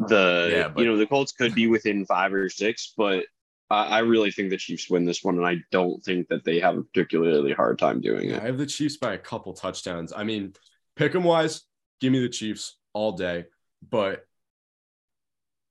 [0.00, 3.26] The yeah, but, you know the Colts could be within five or six, but
[3.70, 6.58] I, I, really think the Chiefs win this one, and I don't think that they
[6.58, 8.42] have a particularly hard time doing it.
[8.42, 10.12] I have the Chiefs by a couple touchdowns.
[10.12, 10.52] I mean,
[10.96, 11.62] pick them wise,
[12.00, 13.44] give me the Chiefs all day.
[13.88, 14.24] But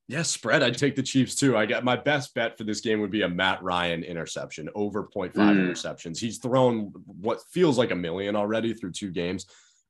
[0.06, 0.62] yeah, spread.
[0.62, 1.56] I'd take the Chiefs too.
[1.56, 5.04] I got my best bet for this game would be a Matt Ryan interception, over
[5.04, 5.56] 0.5 mm.
[5.56, 6.18] interceptions.
[6.18, 9.46] He's thrown what feels like a million already through two games.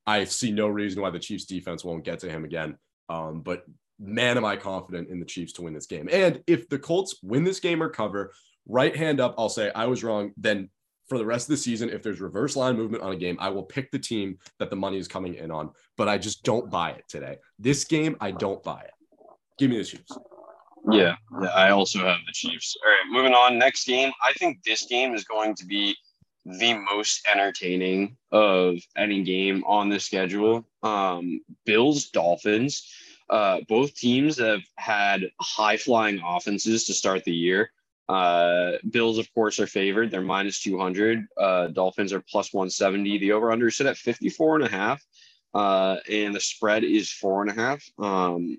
[0.07, 2.77] I see no reason why the Chiefs defense won't get to him again.
[3.09, 3.63] Um, but
[3.99, 6.07] man, am I confident in the Chiefs to win this game.
[6.11, 8.33] And if the Colts win this game or cover,
[8.67, 10.31] right hand up, I'll say I was wrong.
[10.37, 10.69] Then
[11.07, 13.49] for the rest of the season, if there's reverse line movement on a game, I
[13.49, 15.69] will pick the team that the money is coming in on.
[15.97, 17.37] But I just don't buy it today.
[17.59, 18.91] This game, I don't buy it.
[19.57, 20.11] Give me the Chiefs.
[20.91, 22.75] Yeah, yeah, I also have the Chiefs.
[22.83, 23.57] All right, moving on.
[23.57, 24.11] Next game.
[24.23, 25.95] I think this game is going to be
[26.45, 30.65] the most entertaining of any game on the schedule.
[30.83, 32.87] Um, Bills, Dolphins.
[33.29, 37.71] Uh, both teams have had high flying offenses to start the year.
[38.07, 40.11] Uh, Bills, of course, are favored.
[40.11, 41.25] They're minus 200.
[41.37, 43.17] Uh, Dolphins are plus 170.
[43.17, 45.03] The over under sit at 54 and a half.
[45.53, 47.83] Uh, and the spread is four and a half.
[47.97, 48.57] Um,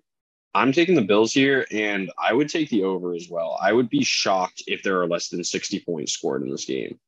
[0.55, 3.59] I'm taking the Bills here, and I would take the over as well.
[3.61, 6.99] I would be shocked if there are less than 60 points scored in this game.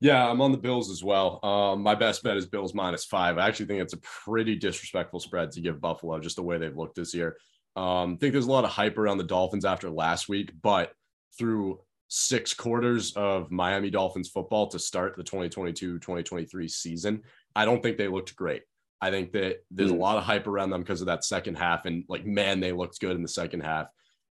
[0.00, 1.44] Yeah, I'm on the Bills as well.
[1.44, 3.36] Um, my best bet is Bills minus five.
[3.36, 6.76] I actually think it's a pretty disrespectful spread to give Buffalo just the way they've
[6.76, 7.36] looked this year.
[7.78, 10.92] Um, I think there's a lot of hype around the Dolphins after last week, but
[11.38, 17.22] through six quarters of Miami Dolphins football to start the 2022 2023 season,
[17.54, 18.62] I don't think they looked great.
[19.00, 20.00] I think that there's a hmm.
[20.00, 21.84] lot of hype around them because of that second half.
[21.84, 23.86] And like, man, they looked good in the second half.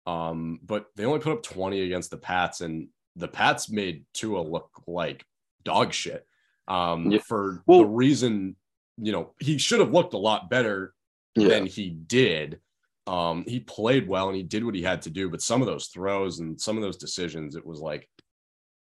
[0.08, 4.40] Um, but they only put up 20 against the Pats, and the Pats made Tua
[4.40, 5.24] look like
[5.64, 6.26] dog shit.
[6.66, 7.18] Um, yeah.
[7.20, 8.56] for well, the reason,
[8.98, 10.94] you know, he should have looked a lot better
[11.36, 11.48] yeah.
[11.48, 12.60] than he did.
[13.06, 15.66] Um, he played well and he did what he had to do, but some of
[15.66, 18.08] those throws and some of those decisions, it was like,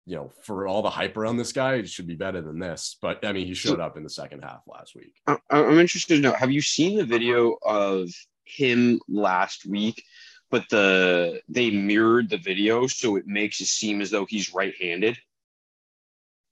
[0.05, 2.97] you know, for all the hype around this guy, it should be better than this.
[2.99, 5.13] But I mean, he showed up in the second half last week.
[5.27, 8.09] I'm interested to know have you seen the video of
[8.45, 10.03] him last week?
[10.49, 15.19] But the they mirrored the video so it makes it seem as though he's right-handed.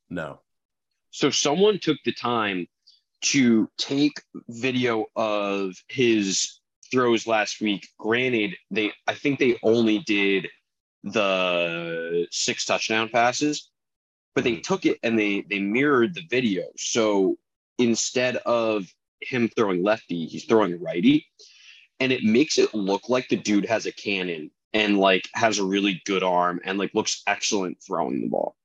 [0.08, 0.42] No.
[1.10, 2.68] So someone took the time
[3.22, 6.57] to take video of his
[6.92, 7.88] throws last week.
[7.98, 10.48] Granted, they I think they only did
[11.04, 13.70] the six touchdown passes,
[14.36, 14.62] but they hmm.
[14.62, 16.64] took it and they they mirrored the video.
[16.78, 17.38] So
[17.78, 18.88] instead of
[19.22, 21.28] him throwing lefty, he's throwing righty,
[22.00, 25.64] and it makes it look like the dude has a cannon and like has a
[25.64, 28.56] really good arm and like looks excellent throwing the ball.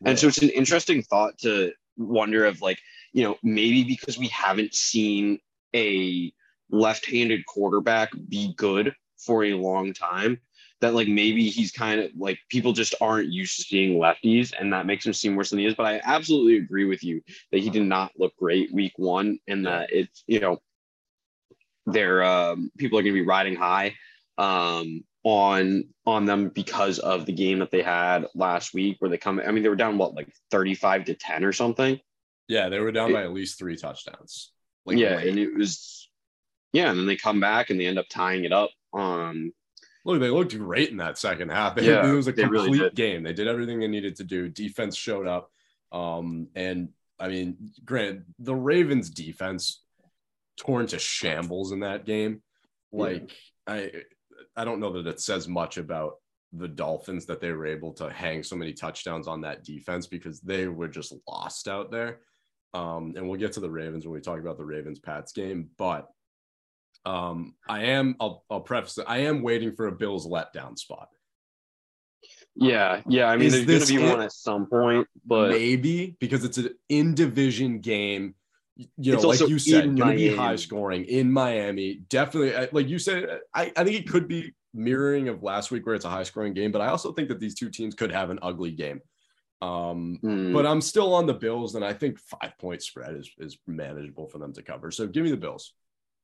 [0.00, 0.10] Yeah.
[0.10, 2.80] And so it's an interesting thought to wonder of like,
[3.12, 5.38] you know, maybe because we haven't seen
[5.74, 6.32] a
[6.72, 10.40] left-handed quarterback be good for a long time
[10.82, 14.72] that like maybe he's kind of like people just aren't used to seeing lefties and
[14.72, 15.74] that makes him seem worse than he is.
[15.74, 19.64] But I absolutely agree with you that he did not look great week one and
[19.64, 20.60] that it's, you know,
[21.86, 23.94] they're um, people are going to be riding high
[24.38, 29.18] um, on on them because of the game that they had last week where they
[29.18, 32.00] come I mean they were down what like 35 to 10 or something.
[32.48, 34.50] Yeah, they were down it, by at least 3 touchdowns.
[34.84, 35.28] Like yeah, late.
[35.28, 36.08] and it was
[36.72, 38.70] yeah, and then they come back and they end up tying it up.
[38.92, 39.52] Um
[40.04, 41.76] Look, they looked great in that second half.
[41.76, 43.22] They, yeah, it was a complete really game.
[43.22, 44.48] They did everything they needed to do.
[44.48, 45.50] Defense showed up.
[45.92, 46.88] Um, and
[47.20, 49.82] I mean, granted, the Ravens defense
[50.56, 52.42] torn to shambles in that game.
[52.90, 53.30] Like,
[53.68, 53.74] yeah.
[53.74, 53.92] I
[54.56, 56.16] I don't know that it says much about
[56.52, 60.40] the Dolphins that they were able to hang so many touchdowns on that defense because
[60.40, 62.20] they were just lost out there.
[62.74, 65.70] Um, and we'll get to the Ravens when we talk about the Ravens Pats game,
[65.78, 66.08] but
[67.04, 68.16] um, I am.
[68.20, 69.06] I'll, I'll preface it.
[69.08, 71.08] I am waiting for a Bills letdown spot.
[72.54, 73.26] Yeah, yeah.
[73.26, 76.58] I mean, Is there's going to be one at some point, but maybe because it's
[76.58, 78.34] an in division game.
[78.96, 82.00] You know, like you said, going to be high scoring in Miami.
[82.08, 85.94] Definitely, like you said, I, I think it could be mirroring of last week where
[85.94, 88.30] it's a high scoring game, but I also think that these two teams could have
[88.30, 89.00] an ugly game.
[89.60, 90.52] Um, mm.
[90.52, 94.26] But I'm still on the Bills, and I think five point spread is is manageable
[94.26, 94.90] for them to cover.
[94.90, 95.74] So give me the Bills.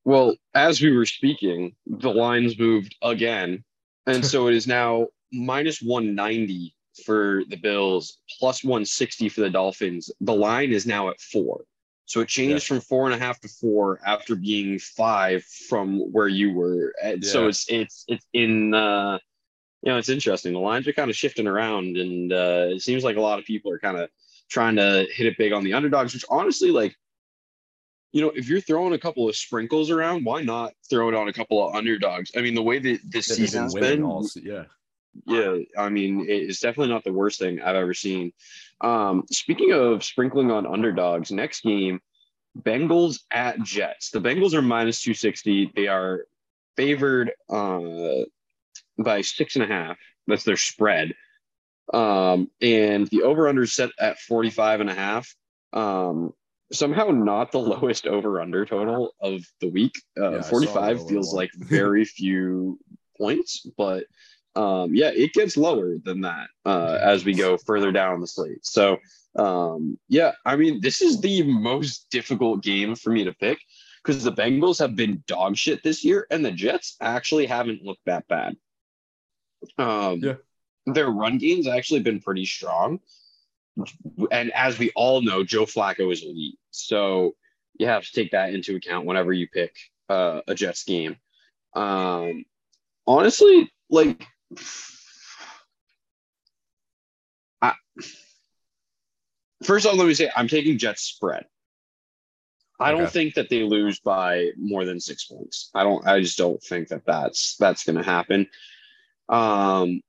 [0.09, 3.63] Well, as we were speaking, the lines moved again.
[4.07, 6.73] And so it is now minus 190
[7.05, 10.09] for the Bills, plus 160 for the Dolphins.
[10.19, 11.63] The line is now at four.
[12.05, 12.77] So it changed yeah.
[12.77, 16.91] from four and a half to four after being five from where you were.
[17.03, 17.29] And yeah.
[17.29, 19.19] so it's it's it's in uh
[19.83, 20.53] you know it's interesting.
[20.53, 23.45] The lines are kind of shifting around and uh it seems like a lot of
[23.45, 24.09] people are kind of
[24.49, 26.95] trying to hit it big on the underdogs, which honestly like
[28.11, 31.27] you know, if you're throwing a couple of sprinkles around, why not throw it on
[31.27, 32.31] a couple of underdogs?
[32.35, 34.63] I mean, the way that this season's been, all, yeah,
[35.25, 35.57] yeah.
[35.77, 38.33] I mean, it's definitely not the worst thing I've ever seen.
[38.81, 42.01] Um, speaking of sprinkling on underdogs, next game,
[42.57, 44.09] Bengals at Jets.
[44.09, 45.71] The Bengals are minus two sixty.
[45.75, 46.25] They are
[46.75, 48.23] favored uh,
[48.97, 49.97] by six and a half.
[50.25, 51.13] That's their spread.
[51.93, 55.35] Um, and the over under set at 45 and a half.
[55.73, 56.33] Um,
[56.71, 60.01] somehow not the lowest over under total of the week.
[60.19, 62.79] Uh, yeah, 45 feels like very few
[63.17, 64.05] points, but
[64.55, 68.65] um, yeah, it gets lower than that uh, as we go further down the slate.
[68.65, 68.97] So
[69.35, 73.59] um, yeah, I mean, this is the most difficult game for me to pick
[74.03, 78.05] because the Bengals have been dog shit this year and the Jets actually haven't looked
[78.05, 78.55] that bad.
[79.77, 80.35] Um, yeah.
[80.85, 82.99] Their run game's actually been pretty strong
[84.31, 86.57] and as we all know, Joe Flacco is elite.
[86.71, 87.35] So
[87.77, 89.75] you have to take that into account whenever you pick
[90.09, 91.17] uh, a Jets game.
[91.75, 92.45] Um,
[93.07, 94.25] honestly, like,
[97.61, 97.73] I,
[99.63, 101.45] first off, let me say I'm taking Jets spread.
[102.81, 105.69] I don't think that they lose by more than six points.
[105.75, 106.05] I don't.
[106.07, 108.47] I just don't think that that's that's going to happen.
[109.27, 110.01] Um,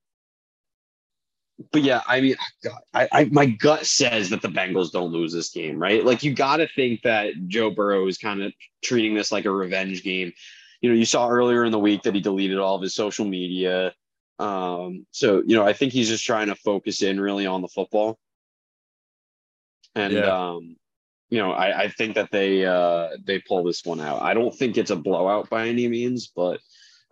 [1.72, 5.32] but yeah, I mean, God, I, I, my gut says that the Bengals don't lose
[5.32, 6.04] this game, right?
[6.04, 9.50] Like you got to think that Joe Burrow is kind of treating this like a
[9.50, 10.32] revenge game.
[10.80, 13.26] You know, you saw earlier in the week that he deleted all of his social
[13.26, 13.92] media.
[14.38, 17.68] Um, so you know, I think he's just trying to focus in really on the
[17.68, 18.18] football.
[19.94, 20.50] And yeah.
[20.52, 20.76] um,
[21.28, 24.22] you know, I, I think that they uh they pull this one out.
[24.22, 26.60] I don't think it's a blowout by any means, but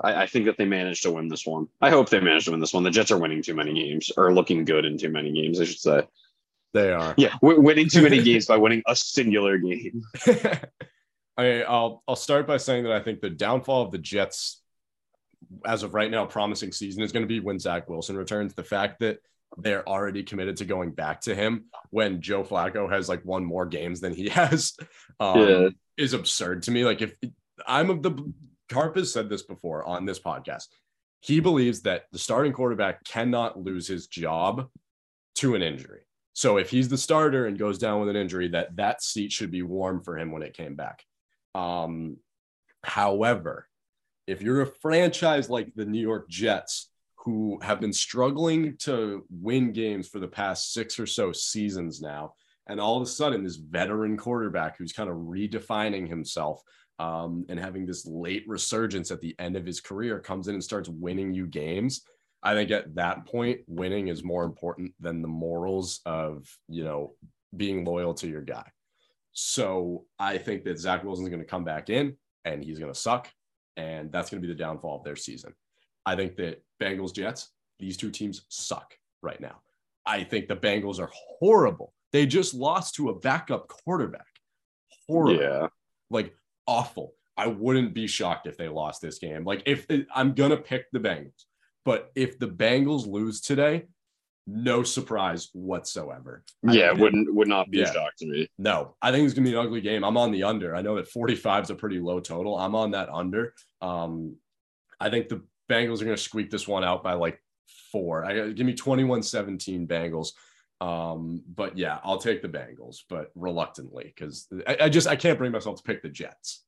[0.00, 1.68] I, I, think that they managed to win this one.
[1.80, 2.82] I hope they managed to win this one.
[2.82, 5.64] The Jets are winning too many games, or looking good in too many games, I
[5.64, 6.02] should say.
[6.74, 7.14] They are.
[7.16, 10.02] Yeah, w- winning too many games by winning a singular game.
[11.36, 14.62] I, I'll I'll start by saying that I think the downfall of the Jets,
[15.64, 18.54] as of right now, promising season is going to be when Zach Wilson returns.
[18.54, 19.18] The fact that
[19.56, 23.66] they're already committed to going back to him when Joe Flacco has like won more
[23.66, 24.76] games than he has
[25.20, 25.68] um, yeah.
[25.96, 26.84] is absurd to me.
[26.84, 27.14] Like if
[27.66, 28.32] I'm of the
[28.68, 30.66] Carp has said this before on this podcast.
[31.20, 34.68] He believes that the starting quarterback cannot lose his job
[35.36, 36.02] to an injury.
[36.34, 39.50] So if he's the starter and goes down with an injury, that that seat should
[39.50, 41.02] be warm for him when it came back.
[41.54, 42.18] Um,
[42.84, 43.68] however,
[44.28, 46.90] if you're a franchise like the New York Jets,
[47.24, 52.34] who have been struggling to win games for the past six or so seasons now,
[52.68, 56.62] and all of a sudden this veteran quarterback who's kind of redefining himself
[56.98, 60.64] um, and having this late resurgence at the end of his career comes in and
[60.64, 62.02] starts winning you games.
[62.42, 67.14] I think at that point, winning is more important than the morals of, you know,
[67.56, 68.64] being loyal to your guy.
[69.32, 72.98] So I think that Zach Wilson's going to come back in and he's going to
[72.98, 73.28] suck.
[73.76, 75.54] And that's going to be the downfall of their season.
[76.04, 79.60] I think that Bengals Jets, these two teams suck right now.
[80.04, 81.92] I think the Bengals are horrible.
[82.12, 84.26] They just lost to a backup quarterback.
[85.06, 85.40] Horrible.
[85.40, 85.66] Yeah.
[86.10, 86.34] Like
[86.68, 87.14] awful.
[87.36, 89.44] I wouldn't be shocked if they lost this game.
[89.44, 91.44] Like if I'm gonna pick the Bengals,
[91.84, 93.86] but if the Bengals lose today,
[94.46, 96.44] no surprise whatsoever.
[96.62, 98.48] Yeah, wouldn't would not be yeah, a shock to me.
[98.58, 100.04] No, I think it's gonna be an ugly game.
[100.04, 100.74] I'm on the under.
[100.74, 102.58] I know that 45 is a pretty low total.
[102.58, 103.54] I'm on that under.
[103.80, 104.36] Um,
[105.00, 107.42] I think the Bengals are gonna squeak this one out by like
[107.92, 108.24] four.
[108.24, 110.32] I give me 21-17 Bengals.
[110.80, 115.36] Um, but yeah, I'll take the Bengals, but reluctantly because I, I, just I can't
[115.36, 116.64] bring myself to pick the Jets.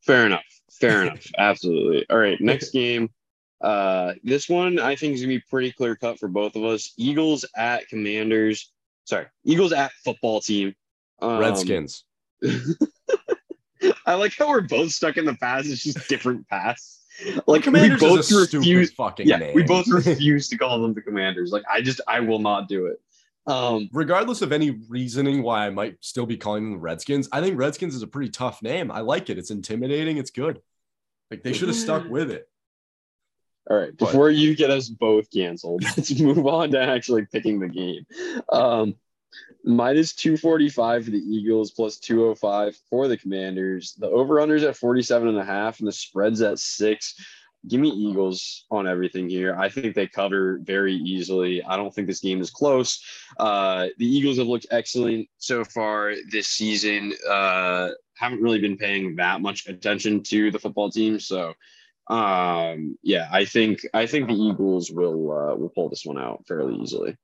[0.00, 0.42] Fair enough.
[0.72, 1.24] Fair enough.
[1.38, 2.06] Absolutely.
[2.10, 3.10] All right, next game.
[3.60, 6.92] Uh, this one I think is gonna be pretty clear cut for both of us.
[6.96, 8.72] Eagles at Commanders.
[9.04, 10.74] Sorry, Eagles at football team.
[11.20, 12.04] Um, Redskins.
[14.06, 15.68] I like how we're both stuck in the past.
[15.68, 16.98] It's just different paths.
[17.46, 18.90] Like Commanders we both refuse.
[18.94, 19.54] Fucking yeah, name.
[19.54, 21.52] we both refuse to call them the Commanders.
[21.52, 23.00] Like I just I will not do it.
[23.46, 27.40] Um, Regardless of any reasoning why I might still be calling them the Redskins, I
[27.40, 28.90] think Redskins is a pretty tough name.
[28.90, 29.38] I like it.
[29.38, 30.18] It's intimidating.
[30.18, 30.60] It's good.
[31.30, 32.48] Like they should have stuck with it.
[33.70, 33.96] All right.
[33.96, 38.06] Before but, you get us both canceled, let's move on to actually picking the game.
[38.50, 38.94] Um,
[39.64, 43.94] minus 245 for the Eagles, plus 205 for the Commanders.
[43.94, 47.14] The over-unders at 47 and a half, and the spreads at six
[47.68, 49.56] give me Eagles on everything here.
[49.56, 51.62] I think they cover very easily.
[51.62, 53.02] I don't think this game is close.
[53.38, 57.12] Uh, the Eagles have looked excellent so far this season.
[57.28, 61.54] Uh, haven't really been paying that much attention to the football team, so
[62.08, 66.44] um, yeah, I think I think the Eagles will uh, will pull this one out
[66.46, 67.16] fairly easily.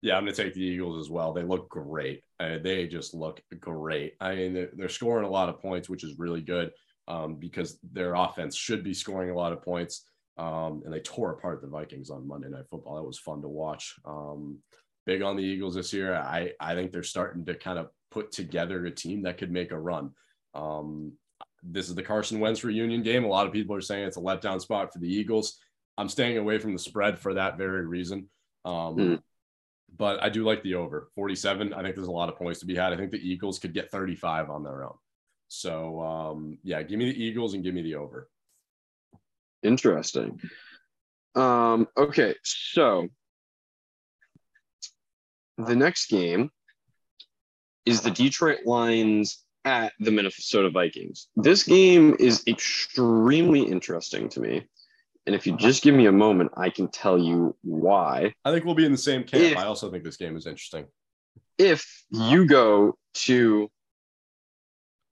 [0.00, 1.32] Yeah, I'm going to take the Eagles as well.
[1.32, 2.22] They look great.
[2.38, 4.14] Uh, they just look great.
[4.20, 6.70] I mean, they're, they're scoring a lot of points, which is really good
[7.08, 10.04] um, because their offense should be scoring a lot of points.
[10.36, 12.94] Um, and they tore apart the Vikings on Monday Night Football.
[12.94, 13.96] That was fun to watch.
[14.04, 14.58] Um,
[15.04, 16.14] big on the Eagles this year.
[16.14, 19.72] I, I think they're starting to kind of put together a team that could make
[19.72, 20.10] a run.
[20.54, 21.14] Um,
[21.62, 23.24] this is the Carson Wentz reunion game.
[23.24, 25.58] A lot of people are saying it's a letdown spot for the Eagles.
[25.96, 28.28] I'm staying away from the spread for that very reason.
[28.64, 29.22] Um, mm.
[29.96, 31.72] But I do like the over 47.
[31.72, 32.92] I think there's a lot of points to be had.
[32.92, 34.94] I think the Eagles could get 35 on their own.
[35.48, 38.28] So um, yeah, give me the Eagles and give me the over.
[39.62, 40.40] Interesting.
[41.34, 43.08] Um, okay, so
[45.56, 46.50] the next game
[47.84, 51.28] is the Detroit Lions at the Minnesota Vikings.
[51.36, 54.66] This game is extremely interesting to me.
[55.26, 58.32] And if you just give me a moment, I can tell you why.
[58.44, 59.42] I think we'll be in the same camp.
[59.42, 60.86] If, I also think this game is interesting.
[61.58, 63.70] if you go to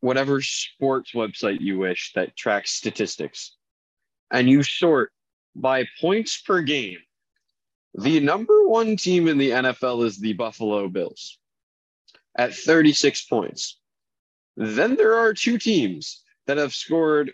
[0.07, 3.57] whatever sports website you wish that tracks statistics
[4.31, 5.11] and you sort
[5.57, 6.99] by points per game,
[7.93, 11.39] the number one team in the NFL is the Buffalo Bills
[12.39, 13.81] at 36 points.
[14.57, 17.33] Then there are two teams that have scored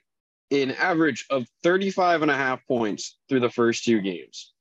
[0.51, 4.55] an average of 35 and a half points through the first two games.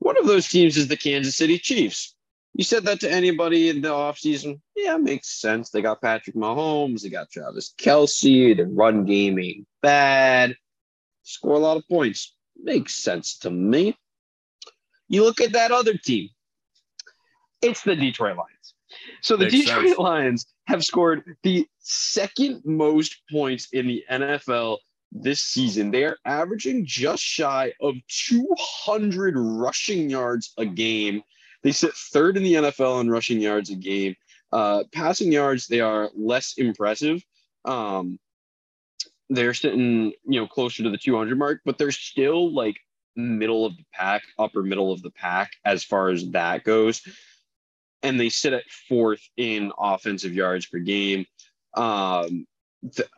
[0.00, 2.16] One of those teams is the Kansas City Chiefs.
[2.54, 4.60] You said that to anybody in the offseason?
[4.74, 5.70] Yeah, makes sense.
[5.70, 10.56] They got Patrick Mahomes, they got Travis Kelce, the run game ain't bad,
[11.22, 12.34] score a lot of points.
[12.60, 13.96] Makes sense to me.
[15.08, 16.28] You look at that other team,
[17.62, 18.74] it's the Detroit Lions.
[19.22, 19.98] So the Makes Detroit sense.
[19.98, 24.78] Lions have scored the second most points in the NFL
[25.12, 25.90] this season.
[25.90, 31.22] They are averaging just shy of 200 rushing yards a game.
[31.62, 34.14] They sit third in the NFL in rushing yards a game.
[34.52, 37.22] Uh, passing yards, they are less impressive.
[37.64, 38.18] Um,
[39.28, 42.78] they're sitting, you know, closer to the 200 mark, but they're still like
[43.16, 47.02] middle of the pack, upper middle of the pack as far as that goes.
[48.02, 51.26] And they sit at fourth in offensive yards per game.
[51.74, 52.46] Um,
[52.94, 53.08] th-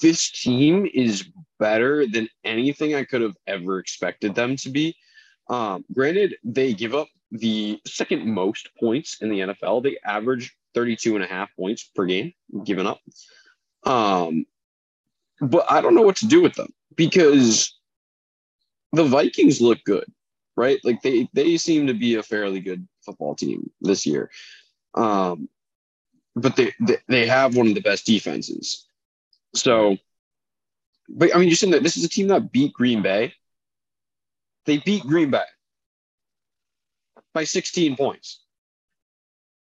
[0.00, 1.28] this team is
[1.58, 4.96] better than anything I could have ever expected them to be.
[5.48, 9.82] Um, granted, they give up the second most points in the NFL.
[9.82, 12.32] They average 32 and a half points per game
[12.64, 13.00] given up.
[13.84, 14.46] Um,
[15.40, 17.76] but I don't know what to do with them because
[18.92, 20.06] the Vikings look good,
[20.56, 20.80] right?
[20.84, 24.30] Like they they seem to be a fairly good football team this year.
[24.94, 25.48] Um,
[26.34, 28.86] but they, they they have one of the best defenses.
[29.54, 29.96] So,
[31.08, 33.34] but I mean, you're saying that this is a team that beat Green Bay.
[34.66, 35.44] They beat Green Bay
[37.38, 38.40] by 16 points.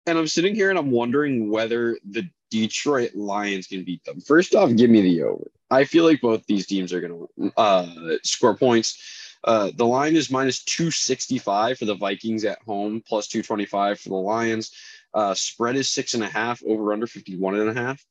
[0.07, 4.21] And I'm sitting here and I'm wondering whether the Detroit Lions can beat them.
[4.21, 5.51] First off, give me the over.
[5.73, 8.97] I feel like both these teams are going to uh, score points.
[9.43, 14.15] Uh, the line is minus 265 for the Vikings at home, plus 225 for the
[14.15, 14.71] Lions.
[15.13, 18.07] Uh, spread is six and a half, over under 51 and a half.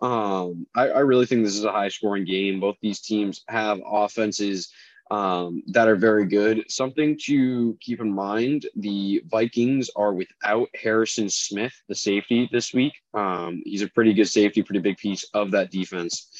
[0.00, 2.60] Um, I, I really think this is a high scoring game.
[2.60, 4.72] Both these teams have offenses
[5.12, 6.64] um, that are very good.
[6.70, 12.94] Something to keep in mind the Vikings are without Harrison Smith, the safety, this week.
[13.12, 16.30] Um, he's a pretty good safety, pretty big piece of that defense.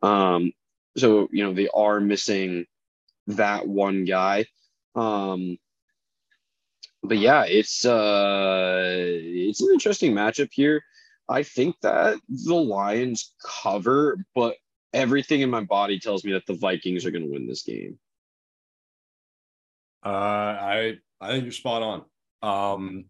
[0.00, 0.52] Um,
[0.96, 2.64] so, you know, they are missing
[3.26, 4.46] that one guy.
[4.94, 5.58] Um,
[7.02, 10.82] but yeah, it's uh, it's an interesting matchup here.
[11.28, 14.56] I think that the Lions cover, but
[14.94, 17.98] everything in my body tells me that the Vikings are going to win this game.
[20.04, 22.04] Uh, I I think you're spot on.
[22.42, 23.04] Um,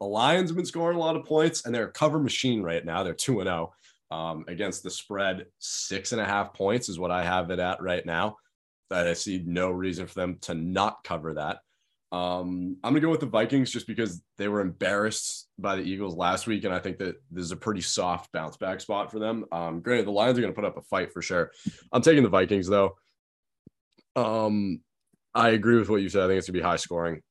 [0.00, 2.84] the Lions have been scoring a lot of points, and they're a cover machine right
[2.84, 3.02] now.
[3.02, 3.72] They're two and zero
[4.10, 5.46] oh, um, against the spread.
[5.58, 8.36] Six and a half points is what I have it at right now.
[8.90, 11.60] That I see no reason for them to not cover that.
[12.10, 16.14] Um, I'm gonna go with the Vikings just because they were embarrassed by the Eagles
[16.14, 19.18] last week, and I think that this is a pretty soft bounce back spot for
[19.18, 19.46] them.
[19.50, 21.52] Um, granted, the Lions are gonna put up a fight for sure.
[21.92, 22.96] I'm taking the Vikings though.
[24.14, 24.80] Um,
[25.34, 26.24] I agree with what you said.
[26.24, 27.22] I think it's gonna be high scoring.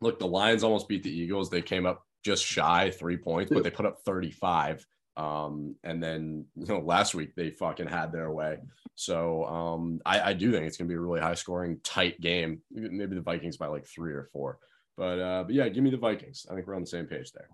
[0.00, 1.48] Look, the Lions almost beat the Eagles.
[1.48, 4.84] They came up just shy three points, but they put up 35.
[5.16, 8.58] Um, and then you know, last week they fucking had their way.
[8.94, 12.62] So um, I, I do think it's gonna be a really high scoring, tight game.
[12.70, 14.58] Maybe the Vikings by like three or four.
[14.96, 16.46] But uh, but yeah, give me the Vikings.
[16.50, 17.48] I think we're on the same page there.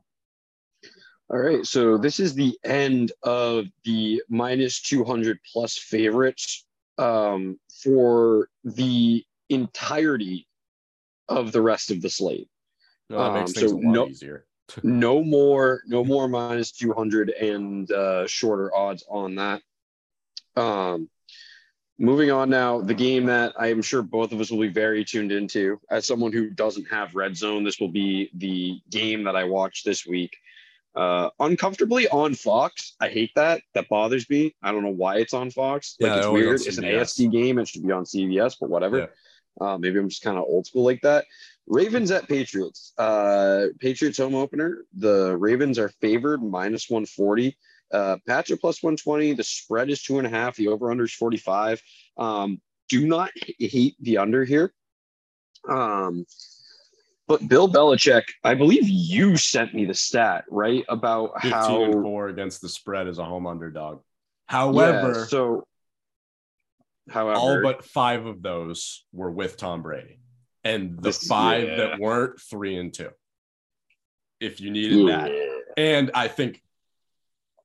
[1.30, 6.66] All right, so this is the end of the minus 200 plus favorites
[6.96, 10.46] um, for the entirety
[11.28, 12.48] of the rest of the slate.
[13.10, 14.44] No, that makes um, things so a lot no, easier.
[14.82, 19.62] no more, no more minus 200 and uh, shorter odds on that.
[20.56, 21.08] Um,
[21.98, 25.04] moving on now, the game that I am sure both of us will be very
[25.04, 25.80] tuned into.
[25.90, 29.84] As someone who doesn't have red zone, this will be the game that I watch
[29.84, 30.36] this week.
[30.94, 32.96] Uh, uncomfortably on Fox.
[33.00, 33.62] I hate that.
[33.74, 34.54] That bothers me.
[34.62, 35.96] I don't know why it's on Fox.
[36.00, 36.60] Like yeah, it's weird.
[36.60, 37.58] It's an AFC game.
[37.58, 39.12] It should be on CBS, but whatever.
[39.60, 41.24] Uh, maybe I'm just kind of old school like that.
[41.66, 42.92] Ravens at Patriots.
[42.96, 44.84] Uh, Patriots home opener.
[44.96, 47.56] The Ravens are favored minus 140.
[47.92, 49.34] Uh, Pats are plus 120.
[49.34, 50.56] The spread is two and a half.
[50.56, 51.82] The over under is 45.
[52.16, 54.72] Um, do not hate the under here.
[55.68, 56.24] Um,
[57.26, 60.84] but Bill Belichick, I believe you sent me the stat, right?
[60.88, 64.00] About 15 how and four against the spread as a home underdog.
[64.46, 65.66] However, yeah, so
[67.08, 70.20] However, all but five of those were with Tom Brady,
[70.64, 71.76] and the this, five yeah.
[71.76, 73.10] that weren't three and two.
[74.40, 75.28] If you needed yeah.
[75.28, 76.62] that, And I think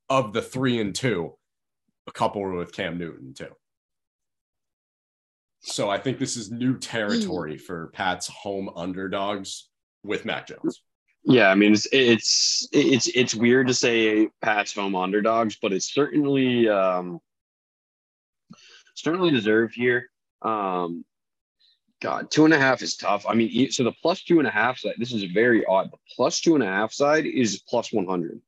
[0.09, 1.35] of the three and two,
[2.07, 3.55] a couple were with Cam Newton too.
[5.61, 9.69] So I think this is new territory for Pat's home underdogs
[10.03, 10.81] with Mac Jones.
[11.23, 15.93] Yeah, I mean it's it's it's it's weird to say Pat's home underdogs, but it's
[15.93, 17.21] certainly um
[18.93, 20.09] certainly deserved here.
[20.41, 21.05] Um
[22.03, 23.25] God, two and a half is tough.
[23.25, 25.89] I mean, so the plus two and a half side, this is very odd.
[25.89, 28.41] The plus two and a half side is plus 100.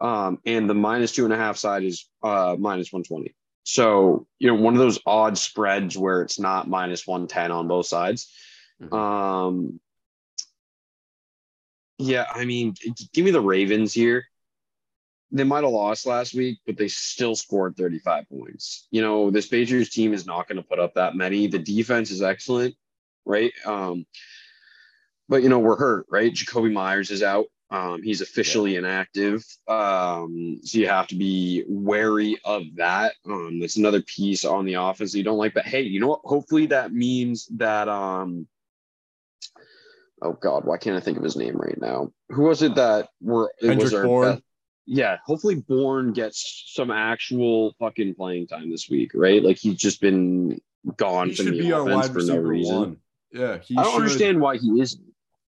[0.00, 3.36] Um, and the minus two and a half side is uh, minus 120.
[3.62, 7.86] So, you know, one of those odd spreads where it's not minus 110 on both
[7.86, 8.32] sides.
[8.82, 8.94] Mm-hmm.
[8.94, 9.80] Um,
[11.98, 12.74] yeah, I mean,
[13.12, 14.24] give me the Ravens here.
[15.30, 18.86] They might have lost last week, but they still scored 35 points.
[18.90, 21.46] You know, this Patriots team is not going to put up that many.
[21.46, 22.74] The defense is excellent,
[23.26, 23.52] right?
[23.66, 24.06] Um,
[25.28, 26.32] but you know, we're hurt, right?
[26.32, 27.46] Jakobi Meyers is out.
[27.70, 28.78] Um, he's officially yeah.
[28.78, 29.44] inactive.
[29.66, 33.14] Um, so you have to be wary of that.
[33.26, 35.52] Um, that's another piece on the offense you don't like.
[35.52, 36.20] But hey, you know what?
[36.24, 38.46] Hopefully that means that um
[40.22, 42.10] oh god, why can't I think of his name right now?
[42.30, 44.34] Who was it that were it Kendrick was our Bourne.
[44.34, 44.42] Best,
[44.90, 49.42] yeah, hopefully Bourne gets some actual fucking playing time this week, right?
[49.42, 50.60] Like he's just been
[50.96, 52.76] gone he from the offense for no reason.
[52.76, 52.96] One.
[53.30, 53.94] Yeah, I don't should.
[53.96, 55.04] understand why he isn't.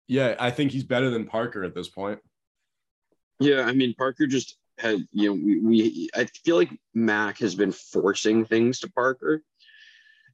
[0.08, 2.20] Yeah, I think he's better than Parker at this point.
[3.40, 7.56] Yeah, I mean Parker just had you know we, we I feel like Mac has
[7.56, 9.44] been forcing things to Parker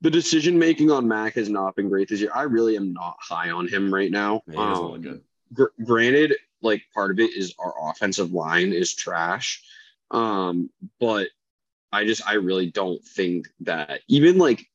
[0.01, 2.31] the decision making on Mac has not been great this year.
[2.33, 4.41] I really am not high on him right now.
[4.55, 5.21] Um,
[5.53, 9.63] gr- granted, like part of it is our offensive line is trash,
[10.11, 11.27] um, but
[11.91, 14.65] I just I really don't think that even like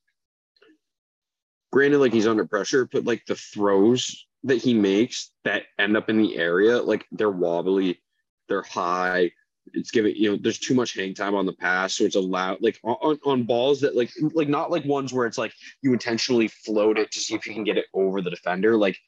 [1.70, 6.10] granted like he's under pressure, but like the throws that he makes that end up
[6.10, 8.00] in the area, like they're wobbly,
[8.48, 9.30] they're high,
[9.72, 12.58] it's giving you know there's too much hang time on the pass so it's allowed
[12.60, 15.52] like on, on balls that like like not like ones where it's like
[15.82, 18.98] you intentionally float it to see if you can get it over the defender like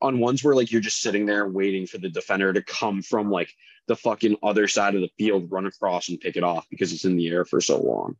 [0.00, 3.30] on ones where like you're just sitting there waiting for the defender to come from
[3.30, 3.52] like
[3.88, 7.04] the fucking other side of the field run across and pick it off because it's
[7.04, 8.16] in the air for so long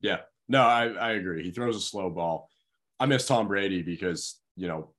[0.00, 0.18] yeah
[0.48, 2.48] no i i agree he throws a slow ball
[2.98, 4.90] i miss tom brady because you know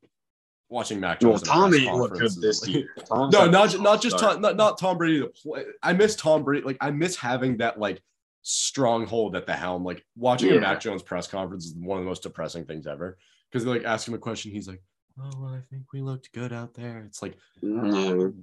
[0.71, 1.43] watching Mac Jones.
[1.45, 2.89] Well, Tommy looked good this year.
[3.11, 5.65] no, not oh, not just Tom, not, not Tom Brady play.
[5.83, 6.65] I miss Tom Brady.
[6.65, 8.01] Like I miss having that like
[8.41, 9.83] stronghold at the helm.
[9.83, 10.55] Like watching yeah.
[10.55, 13.17] a Mac Jones press conference is one of the most depressing things ever.
[13.51, 14.81] Because they like ask him a question, he's like,
[15.23, 17.37] "Oh, well, I think we looked good out there." It's like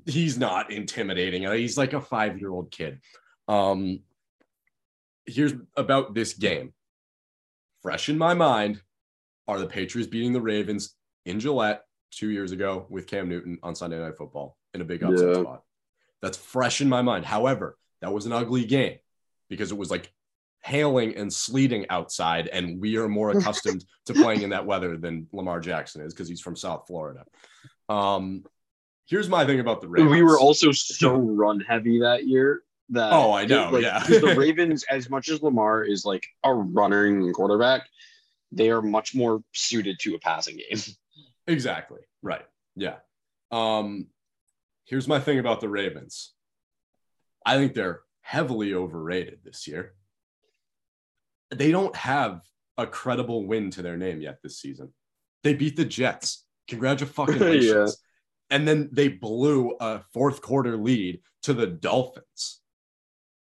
[0.07, 1.47] he's not intimidating.
[1.47, 3.01] Uh, he's like a five year old kid.
[3.49, 4.01] Um,
[5.26, 6.72] here's about this game.
[7.83, 8.81] Fresh in my mind
[9.47, 13.74] are the Patriots beating the Ravens in Gillette two years ago with Cam Newton on
[13.74, 15.41] Sunday Night Football in a big upset yeah.
[15.41, 15.62] spot.
[16.20, 17.24] That's fresh in my mind.
[17.24, 18.99] However, that was an ugly game
[19.49, 20.12] because it was like
[20.63, 25.27] hailing and sleeting outside, and we are more accustomed to playing in that weather than
[25.33, 27.25] Lamar Jackson is because he's from South Florida.
[27.89, 28.45] Um,
[29.07, 30.11] here's my thing about the Ravens.
[30.11, 32.63] We were also so run heavy that year.
[32.91, 33.99] That oh, I know, like, yeah.
[33.99, 37.83] the Ravens, as much as Lamar is like a running quarterback,
[38.51, 40.81] they are much more suited to a passing game.
[41.47, 42.01] Exactly.
[42.23, 42.47] Right.
[42.77, 42.97] Yeah.
[43.51, 44.07] Um,
[44.87, 46.33] here's my thing about the Ravens.
[47.45, 49.95] I think they're heavily overrated this year.
[51.51, 52.43] They don't have
[52.77, 54.93] a credible win to their name yet this season.
[55.43, 56.45] They beat the Jets.
[56.69, 57.65] Congratulations.
[58.51, 58.57] yeah.
[58.57, 62.61] And then they blew a fourth quarter lead to the Dolphins,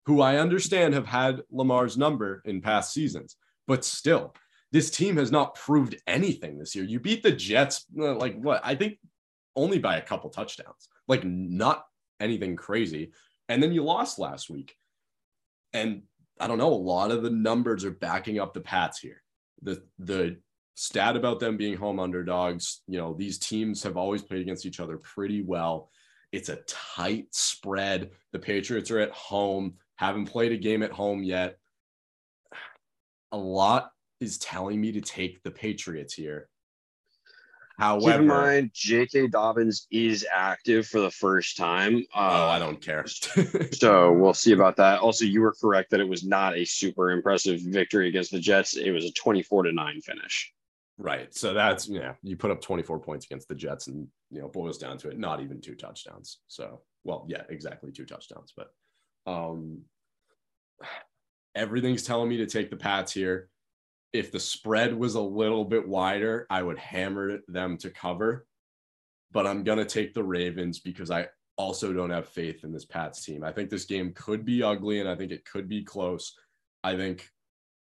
[0.05, 3.37] who I understand have had Lamar's number in past seasons,
[3.67, 4.33] but still,
[4.71, 6.83] this team has not proved anything this year.
[6.83, 8.61] You beat the Jets, uh, like what?
[8.63, 8.99] I think
[9.55, 11.85] only by a couple touchdowns, like not
[12.19, 13.11] anything crazy.
[13.49, 14.75] And then you lost last week.
[15.73, 16.03] And
[16.39, 19.21] I don't know, a lot of the numbers are backing up the Pats here.
[19.61, 20.37] The the
[20.75, 24.79] stat about them being home underdogs, you know, these teams have always played against each
[24.79, 25.89] other pretty well.
[26.31, 28.11] It's a tight spread.
[28.31, 31.57] The Patriots are at home, haven't played a game at home yet.
[33.31, 36.47] A lot is telling me to take the Patriots here.
[37.77, 39.27] However, keep in mind J.K.
[39.27, 42.03] Dobbins is active for the first time.
[42.13, 43.05] Uh, oh, I don't care.
[43.71, 44.99] so we'll see about that.
[44.99, 48.75] Also, you were correct that it was not a super impressive victory against the Jets.
[48.75, 50.51] It was a twenty-four to nine finish.
[50.97, 51.33] Right.
[51.35, 54.79] So that's yeah, you put up twenty-four points against the Jets, and you know boils
[54.79, 56.39] down to it, not even two touchdowns.
[56.47, 58.71] So well, yeah, exactly two touchdowns, but
[59.31, 59.81] um,
[61.55, 63.49] everything's telling me to take the Pats here
[64.13, 68.45] if the spread was a little bit wider, I would hammer them to cover.
[69.31, 71.27] But I'm going to take the Ravens because I
[71.57, 73.43] also don't have faith in this Pats team.
[73.43, 76.33] I think this game could be ugly and I think it could be close.
[76.83, 77.29] I think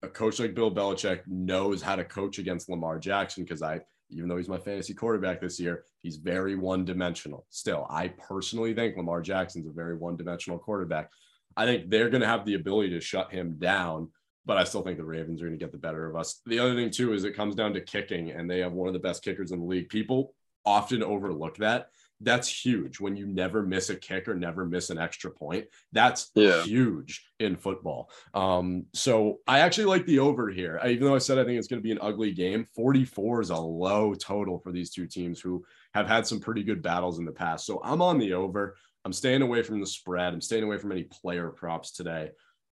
[0.02, 4.28] a coach like Bill Belichick knows how to coach against Lamar Jackson because I, even
[4.28, 7.46] though he's my fantasy quarterback this year, he's very one dimensional.
[7.50, 11.10] Still, I personally think Lamar Jackson's a very one dimensional quarterback.
[11.56, 14.10] I think they're going to have the ability to shut him down,
[14.44, 16.40] but I still think the Ravens are going to get the better of us.
[16.46, 18.94] The other thing, too, is it comes down to kicking, and they have one of
[18.94, 19.88] the best kickers in the league.
[19.88, 20.34] People
[20.64, 21.88] often overlook that
[22.22, 25.66] that's huge when you never miss a kick or never miss an extra point.
[25.92, 26.62] That's yeah.
[26.62, 28.10] huge in football.
[28.34, 30.80] Um, so I actually like the over here.
[30.82, 33.40] I, even though I said I think it's going to be an ugly game, 44
[33.42, 35.64] is a low total for these two teams who
[35.94, 37.66] have had some pretty good battles in the past.
[37.66, 38.76] So I'm on the over.
[39.04, 40.32] I'm staying away from the spread.
[40.32, 42.30] I'm staying away from any player props today.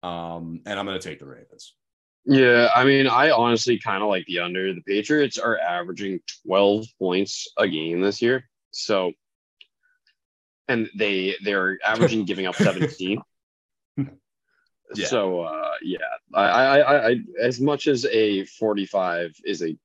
[0.08, 1.74] Um, and I'm going to take the Ravens.
[2.26, 4.74] Yeah, I mean, I honestly kind of like the under.
[4.74, 8.50] The Patriots are averaging 12 points a game this year.
[8.72, 9.14] So
[10.68, 13.22] and they they're averaging giving up 17.
[13.98, 14.06] yeah.
[15.08, 15.98] So uh, yeah,
[16.34, 19.78] I, I, I, as much as a 45 is a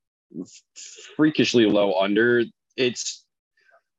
[1.17, 2.45] freakishly low under,
[2.77, 3.25] it's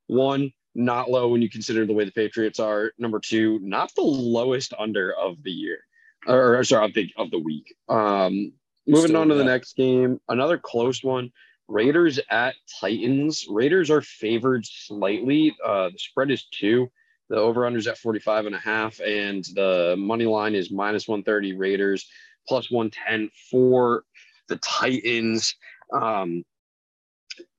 [0.07, 2.91] one not low when you consider the way the Patriots are.
[2.97, 5.80] Number two, not the lowest under of the year,
[6.28, 7.74] or, or sorry, of the of the week.
[7.89, 8.53] Um,
[8.88, 11.32] moving Still, on to the next game, another close one.
[11.67, 13.45] Raiders at Titans.
[13.49, 15.55] Raiders are favored slightly.
[15.63, 16.91] Uh, the spread is two.
[17.30, 21.07] The over under is at 45 and a half, and the money line is minus
[21.07, 22.07] 130 Raiders,
[22.47, 24.03] plus 110 for
[24.49, 25.55] the Titans.
[25.93, 26.43] Um,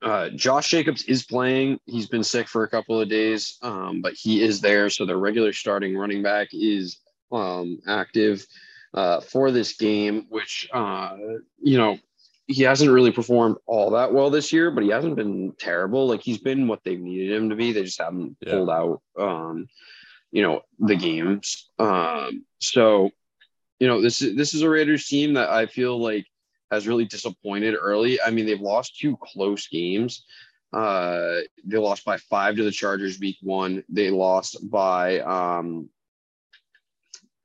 [0.03, 1.81] uh, Josh Jacobs is playing.
[1.87, 4.91] He's been sick for a couple of days, um, but he is there.
[4.91, 6.99] So the regular starting running back is
[7.33, 8.47] um, active
[8.93, 11.16] uh, for this game, which, uh,
[11.61, 11.99] you know,
[12.47, 16.07] he hasn't really performed all that well this year, but he hasn't been terrible.
[16.07, 17.72] Like he's been what they've needed him to be.
[17.72, 18.53] They just haven't yeah.
[18.53, 19.66] pulled out, um,
[20.31, 21.70] you know, the games.
[21.79, 23.11] Um, so,
[23.81, 26.27] you know, this is this is a Raiders team that I feel like
[26.70, 28.20] has really disappointed early.
[28.20, 30.25] I mean, they've lost two close games.
[30.72, 33.85] Uh, they lost by five to the Chargers week one.
[33.89, 35.89] They lost by um,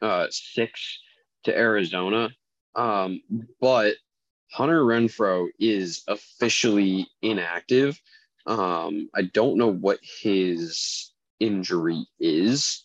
[0.01, 0.99] uh, six
[1.43, 2.29] to Arizona.
[2.75, 3.21] Um,
[3.59, 3.95] but
[4.51, 7.99] Hunter Renfrow is officially inactive.
[8.45, 12.83] Um, I don't know what his injury is.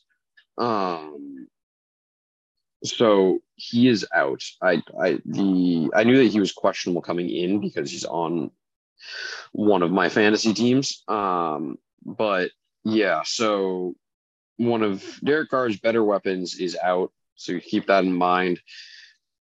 [0.59, 1.49] Um,
[2.85, 4.43] so he is out.
[4.63, 8.51] I I the I knew that he was questionable coming in because he's on
[9.53, 11.03] one of my fantasy teams.
[11.09, 12.51] Um, but
[12.85, 13.95] yeah, so
[14.57, 17.13] one of Derek Carr's better weapons is out.
[17.37, 18.61] So keep that in mind.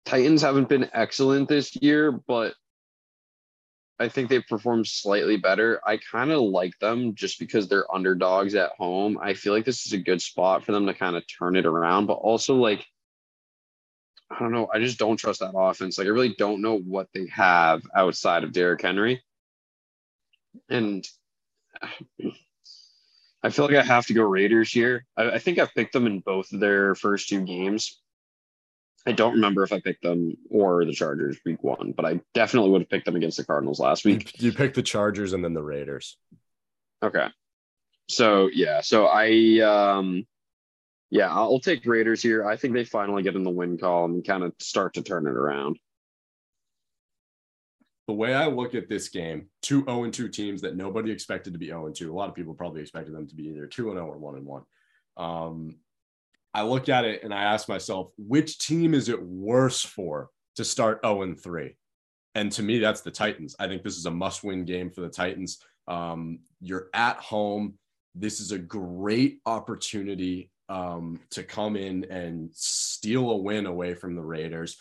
[0.06, 2.54] Titans haven't been excellent this year, but
[4.00, 5.82] I think they've performed slightly better.
[5.86, 9.20] I kind of like them just because they're underdogs at home.
[9.22, 11.66] I feel like this is a good spot for them to kind of turn it
[11.66, 12.86] around, but also like
[14.32, 15.98] I don't know, I just don't trust that offense.
[15.98, 19.24] Like I really don't know what they have outside of Derrick Henry.
[20.70, 21.06] And
[23.42, 25.06] I feel like I have to go Raiders here.
[25.16, 28.02] I, I think I've picked them in both of their first two games.
[29.08, 32.72] I don't remember if I picked them or the Chargers week one, but I definitely
[32.72, 34.42] would have picked them against the Cardinals last week.
[34.42, 36.18] You picked the Chargers and then the Raiders.
[37.02, 37.28] Okay.
[38.10, 40.26] So yeah, so I um
[41.12, 42.46] yeah, I'll take Raiders here.
[42.46, 45.26] I think they finally get in the win column and kind of start to turn
[45.26, 45.80] it around.
[48.10, 51.60] The way I look at this game, two 0 2 teams that nobody expected to
[51.60, 52.12] be 0 and 2.
[52.12, 54.36] A lot of people probably expected them to be either 2 and 0 or 1
[54.38, 54.64] and 1.
[55.18, 55.76] Um,
[56.52, 60.66] I look at it and I ask myself, which team is it worse for to
[60.66, 61.76] start 0 and 3?
[62.34, 63.56] And to me, that's the Titans.
[63.60, 65.60] I think this is a must win game for the Titans.
[65.88, 67.76] Um, you're at home.
[68.16, 74.16] This is a great opportunity um, to come in and steal a win away from
[74.16, 74.78] the Raiders.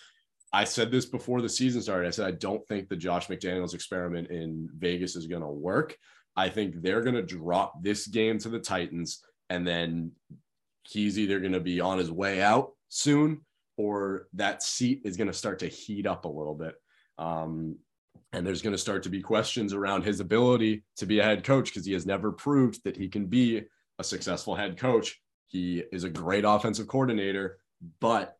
[0.52, 2.08] I said this before the season started.
[2.08, 5.96] I said, I don't think the Josh McDaniels experiment in Vegas is going to work.
[6.36, 10.12] I think they're going to drop this game to the Titans and then
[10.84, 13.40] he's either going to be on his way out soon
[13.76, 16.74] or that seat is going to start to heat up a little bit.
[17.18, 17.76] Um,
[18.32, 21.44] and there's going to start to be questions around his ability to be a head
[21.44, 23.62] coach because he has never proved that he can be
[23.98, 25.20] a successful head coach.
[25.46, 27.58] He is a great offensive coordinator,
[28.00, 28.37] but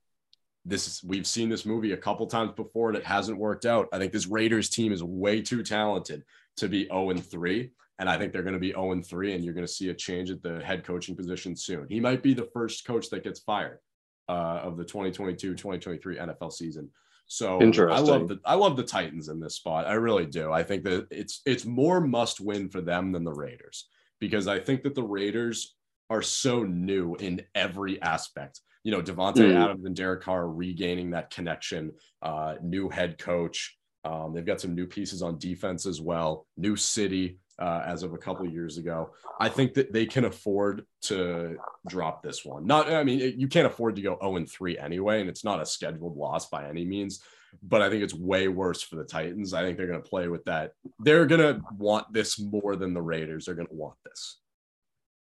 [0.65, 3.89] this is we've seen this movie a couple times before and it hasn't worked out.
[3.93, 6.25] I think this Raiders team is way too talented
[6.57, 7.71] to be 0 and 3.
[8.01, 9.89] And I think they're going to be 0 and 3, and you're going to see
[9.89, 11.87] a change at the head coaching position soon.
[11.89, 13.81] He might be the first coach that gets fired
[14.29, 16.91] uh, of the 2022 2023 NFL season.
[17.27, 19.87] So I love the I love the Titans in this spot.
[19.87, 20.51] I really do.
[20.51, 23.89] I think that it's it's more must win for them than the Raiders
[24.19, 25.77] because I think that the Raiders
[26.09, 28.61] are so new in every aspect.
[28.85, 29.57] You know, Davante mm.
[29.57, 33.77] Adams and Derek Carr regaining that connection, uh, new head coach.
[34.05, 38.15] Um, they've got some new pieces on defense as well, new city uh, as of
[38.15, 39.11] a couple years ago.
[39.41, 41.57] I think that they can afford to
[41.89, 42.67] drop this one.
[42.67, 45.61] Not, I mean, you can't afford to go 0 and 3 anyway, and it's not
[45.61, 47.21] a scheduled loss by any means.
[47.63, 49.55] But I think it's way worse for the Titans.
[49.55, 50.73] I think they're going to play with that.
[51.01, 53.47] They're going to want this more than the Raiders.
[53.47, 54.39] They're going to want this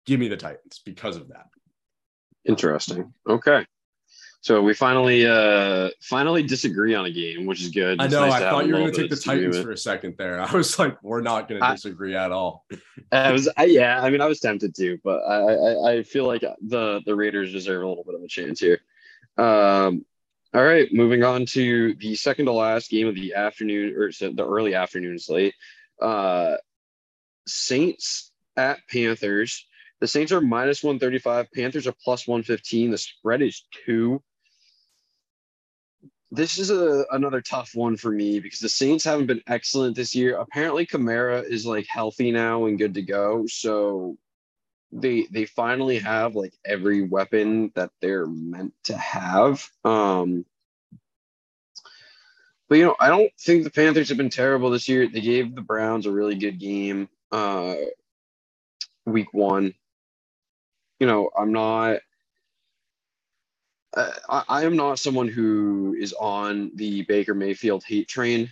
[0.06, 1.46] give me the Titans because of that.
[2.44, 3.12] Interesting.
[3.28, 3.66] Okay.
[4.42, 8.02] So we finally uh finally disagree on a game, which is good.
[8.02, 8.26] It's I know.
[8.26, 10.40] Nice I thought you were going to take the Titans for a second there.
[10.42, 12.66] I was like, we're not going to disagree at all.
[13.12, 14.02] I was, I, yeah.
[14.02, 17.52] I mean, I was tempted to, but I, I, I feel like the the Raiders
[17.52, 18.80] deserve a little bit of a chance here.
[19.38, 20.04] Um,
[20.54, 24.44] all right, moving on to the second to last game of the afternoon or the
[24.44, 25.54] early afternoon slate.
[26.00, 26.56] Uh,
[27.46, 29.66] Saints at Panthers.
[30.02, 31.52] The Saints are minus 135.
[31.52, 32.90] Panthers are plus 115.
[32.90, 34.20] The spread is two.
[36.32, 40.12] This is a, another tough one for me because the Saints haven't been excellent this
[40.12, 40.38] year.
[40.38, 43.44] Apparently, Kamara is like healthy now and good to go.
[43.46, 44.16] So
[44.90, 49.64] they they finally have like every weapon that they're meant to have.
[49.84, 50.44] Um,
[52.68, 55.06] but you know, I don't think the Panthers have been terrible this year.
[55.06, 57.76] They gave the Browns a really good game uh,
[59.06, 59.74] week one
[61.02, 61.98] you know, I'm not.
[63.96, 68.48] I, I am not someone who is on the Baker Mayfield hate train.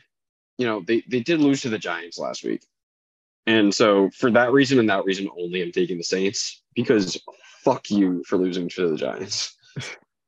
[0.59, 2.67] You know, they, they did lose to the Giants last week.
[3.47, 7.17] And so for that reason and that reason only, I'm taking the Saints because
[7.63, 9.57] fuck you for losing to the Giants.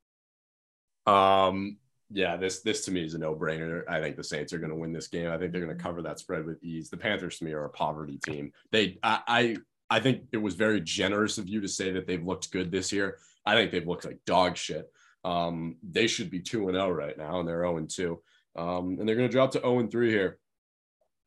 [1.06, 1.76] um,
[2.08, 3.82] yeah, this this to me is a no brainer.
[3.88, 5.28] I think the Saints are going to win this game.
[5.28, 6.88] I think they're going to cover that spread with ease.
[6.88, 8.52] The Panthers to me are a poverty team.
[8.70, 9.56] They I, I
[9.92, 12.92] I think it was very generous of you to say that they've looked good this
[12.92, 13.18] year.
[13.44, 14.90] I think they've looked like dog shit.
[15.22, 18.18] Um, they should be 2 and 0 right now, and they're 0 and 2.
[18.56, 20.38] Um, and they're going to drop to 0 and 3 here.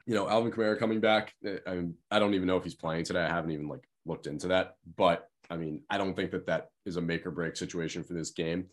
[0.08, 1.36] You know, Alvin Kamara coming back.
[1.46, 3.24] Eh, I I don't even know if he's playing today.
[3.24, 6.70] I haven't even like looked into that, but I mean, I don't think that that
[6.88, 8.66] is a make or break situation for this game.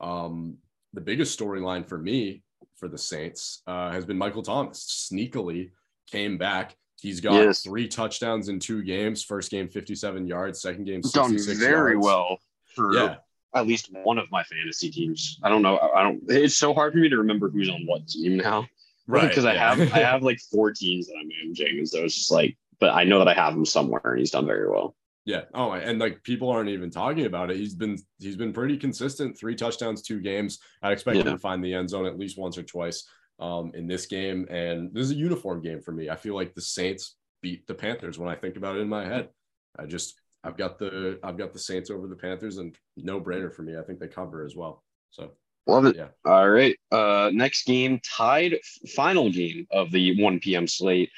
[0.00, 0.58] Um,
[0.92, 2.44] the biggest storyline for me
[2.76, 5.70] for the Saints uh, has been Michael Thomas sneakily
[6.06, 7.62] came back He's got yes.
[7.62, 9.24] three touchdowns in two games.
[9.24, 10.60] First game, 57 yards.
[10.60, 12.04] Second game, done very yards.
[12.04, 12.38] well
[12.74, 13.16] for yeah.
[13.54, 15.38] at least one of my fantasy teams.
[15.42, 15.78] I don't know.
[15.78, 16.22] I don't.
[16.28, 18.66] It's so hard for me to remember who's on what team now.
[19.06, 19.28] Right.
[19.28, 22.30] Because I have I have like four teams that I'm managing, and so it's just
[22.30, 24.94] like, but I know that I have him somewhere, and he's done very well.
[25.24, 25.42] Yeah.
[25.54, 27.56] Oh, and like people aren't even talking about it.
[27.56, 29.38] He's been he's been pretty consistent.
[29.38, 30.58] Three touchdowns, two games.
[30.82, 31.22] I expect yeah.
[31.22, 33.06] him to find the end zone at least once or twice
[33.40, 34.46] um, in this game.
[34.50, 36.10] And this is a uniform game for me.
[36.10, 39.04] I feel like the Saints beat the Panthers when I think about it in my
[39.04, 39.30] head.
[39.78, 43.52] I just I've got the I've got the Saints over the Panthers and no brainer
[43.52, 43.76] for me.
[43.76, 44.82] I think they cover as well.
[45.10, 45.32] So
[45.66, 45.96] love it.
[45.96, 46.08] Yeah.
[46.24, 46.76] All right.
[46.90, 48.58] Uh next game, tied
[48.94, 50.66] final game of the 1 p.m.
[50.66, 51.10] slate.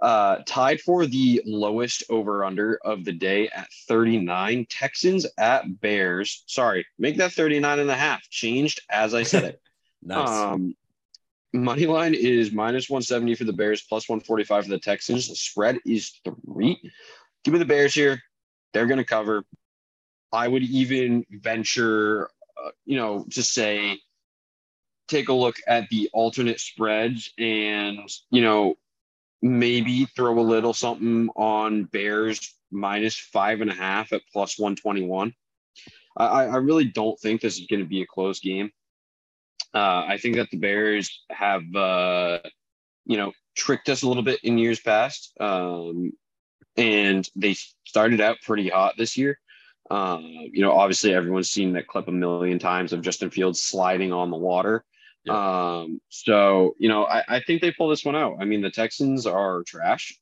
[0.00, 4.66] Uh tied for the lowest over under of the day at 39.
[4.70, 6.44] Texans at Bears.
[6.46, 8.22] Sorry, make that 39 and a half.
[8.30, 9.60] Changed as I said it.
[10.02, 10.28] nice.
[10.28, 10.74] Um
[11.52, 15.28] Money line is minus 170 for the Bears, plus 145 for the Texans.
[15.28, 16.78] The spread is three.
[17.44, 18.22] Give me the Bears here.
[18.74, 19.44] They're going to cover.
[20.30, 22.28] I would even venture,
[22.62, 23.98] uh, you know, to say,
[25.08, 28.74] take a look at the alternate spreads and, you know,
[29.40, 35.32] maybe throw a little something on Bears minus five and a half at plus 121.
[36.16, 38.70] I, I really don't think this is going to be a close game.
[39.74, 42.38] Uh, I think that the Bears have, uh,
[43.04, 45.32] you know, tricked us a little bit in years past.
[45.40, 46.12] Um,
[46.76, 47.54] and they
[47.84, 49.38] started out pretty hot this year.
[49.90, 54.12] Uh, you know, obviously everyone's seen that clip a million times of Justin Fields sliding
[54.12, 54.84] on the water.
[55.24, 55.78] Yeah.
[55.80, 58.36] Um, so, you know, I, I think they pull this one out.
[58.40, 60.18] I mean, the Texans are trash.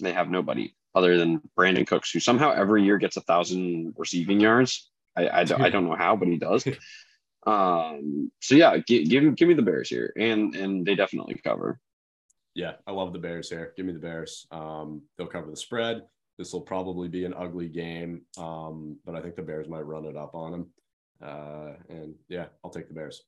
[0.00, 4.40] They have nobody other than Brandin Cooks, who somehow every year gets a thousand receiving
[4.40, 4.90] yards.
[5.16, 6.66] I, I, I don't know how, but he does.
[7.46, 11.80] Um, so yeah, give, give give me the Bears here, and and they definitely cover.
[12.54, 13.72] Yeah, I love the Bears here.
[13.76, 14.46] Give me the Bears.
[14.50, 16.02] Um, they'll cover the spread.
[16.36, 20.06] This will probably be an ugly game, um, but I think the Bears might run
[20.06, 20.66] it up on them.
[21.22, 23.22] Uh, and yeah, I'll take the Bears.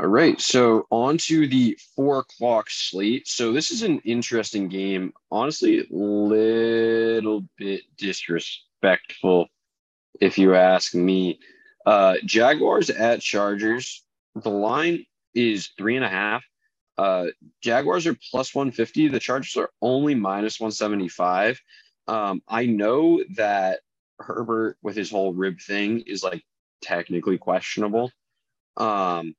[0.00, 3.26] All right, so on to the four o'clock slate.
[3.26, 5.12] So this is an interesting game.
[5.30, 9.48] Honestly, a little bit disrespectful,
[10.20, 11.40] if you ask me.
[11.86, 14.04] Uh, Jaguars at Chargers.
[14.34, 15.04] The line
[15.34, 16.44] is three and a half.
[16.96, 17.26] Uh,
[17.62, 19.08] Jaguars are plus 150.
[19.08, 21.60] The Chargers are only minus 175.
[22.08, 23.80] Um, I know that
[24.18, 26.42] Herbert with his whole rib thing is like
[26.82, 28.10] technically questionable.
[28.76, 29.34] Um,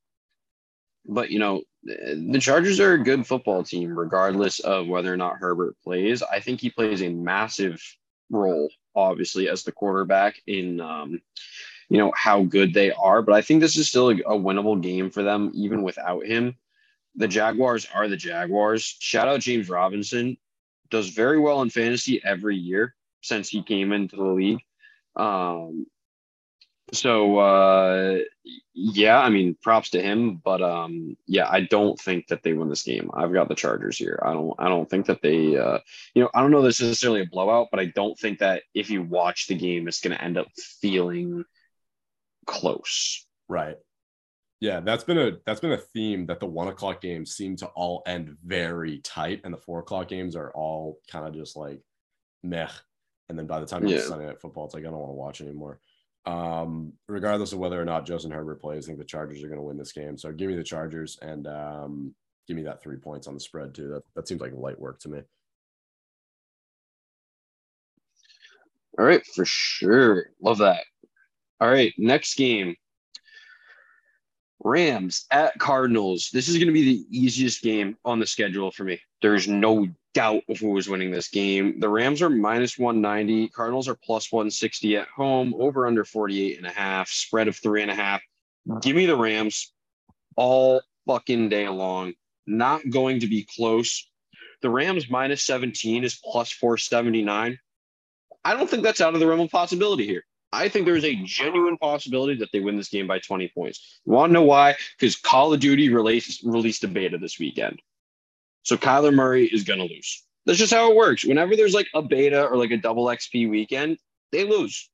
[1.06, 5.38] but you know, the Chargers are a good football team, regardless of whether or not
[5.38, 6.22] Herbert plays.
[6.22, 7.82] I think he plays a massive
[8.30, 11.22] role, obviously, as the quarterback in, um,
[11.90, 13.22] you know, how good they are.
[13.22, 16.56] But I think this is still a, a winnable game for them, even without him.
[17.16, 18.98] The Jaguars are the Jaguars.
[19.00, 20.38] Shout out James Robinson,
[20.90, 24.62] does very well in fantasy every year since he came into the league.
[25.16, 25.88] Um,
[26.94, 28.20] so uh,
[28.74, 32.70] yeah, I mean, props to him, but um, yeah, I don't think that they win
[32.70, 33.12] this game.
[33.14, 34.20] I've got the Chargers here.
[34.24, 34.54] I don't.
[34.58, 35.58] I don't think that they.
[35.58, 35.80] Uh,
[36.14, 38.64] you know, I don't know this is necessarily a blowout, but I don't think that
[38.74, 40.48] if you watch the game, it's going to end up
[40.82, 41.46] feeling
[42.46, 43.26] close.
[43.48, 43.78] Right.
[44.60, 47.68] Yeah, that's been a that's been a theme that the one o'clock games seem to
[47.68, 51.82] all end very tight, and the four o'clock games are all kind of just like
[52.44, 52.68] meh.
[53.30, 55.14] And then by the time it's Sunday night football, it's like I don't want to
[55.14, 55.80] watch anymore.
[56.26, 59.60] Um, regardless of whether or not Justin Herbert plays, I think the Chargers are going
[59.60, 60.18] to win this game.
[60.18, 62.14] So give me the Chargers and um,
[62.48, 63.88] give me that three points on the spread too.
[63.90, 65.22] That that seems like light work to me.
[68.98, 70.32] All right, for sure.
[70.42, 70.84] Love that.
[71.62, 72.76] All right, next game.
[74.64, 76.30] Rams at Cardinals.
[76.34, 78.99] This is going to be the easiest game on the schedule for me.
[79.22, 81.80] There's no doubt of who was winning this game.
[81.80, 83.49] The Rams are minus 190.
[83.49, 87.82] Cardinals are plus 160 at home, over under 48 and a half, spread of three
[87.82, 88.22] and a half.
[88.82, 89.74] Give me the Rams
[90.36, 92.14] all fucking day long.
[92.45, 94.10] Not going to be close.
[94.62, 97.57] The Rams minus 17 is plus 479.
[98.43, 100.24] I don't think that's out of the realm of possibility here.
[100.52, 104.02] I think there's a genuine possibility that they win this game by 20 points.
[104.06, 104.76] You want to know why?
[104.97, 107.82] Because Call of Duty released, released a beta this weekend.
[108.64, 110.24] So Kyler Murray is going to lose.
[110.45, 111.24] That's just how it works.
[111.26, 114.00] Whenever there's like a beta or like a double XP weekend,
[114.32, 114.89] they lose.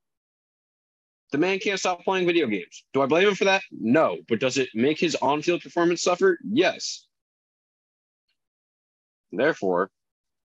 [1.32, 2.84] The man can't stop playing video games.
[2.94, 3.64] Do I blame him for that?
[3.72, 4.18] No.
[4.28, 6.38] But does it make his on field performance suffer?
[6.44, 7.06] Yes.
[9.32, 9.90] Therefore,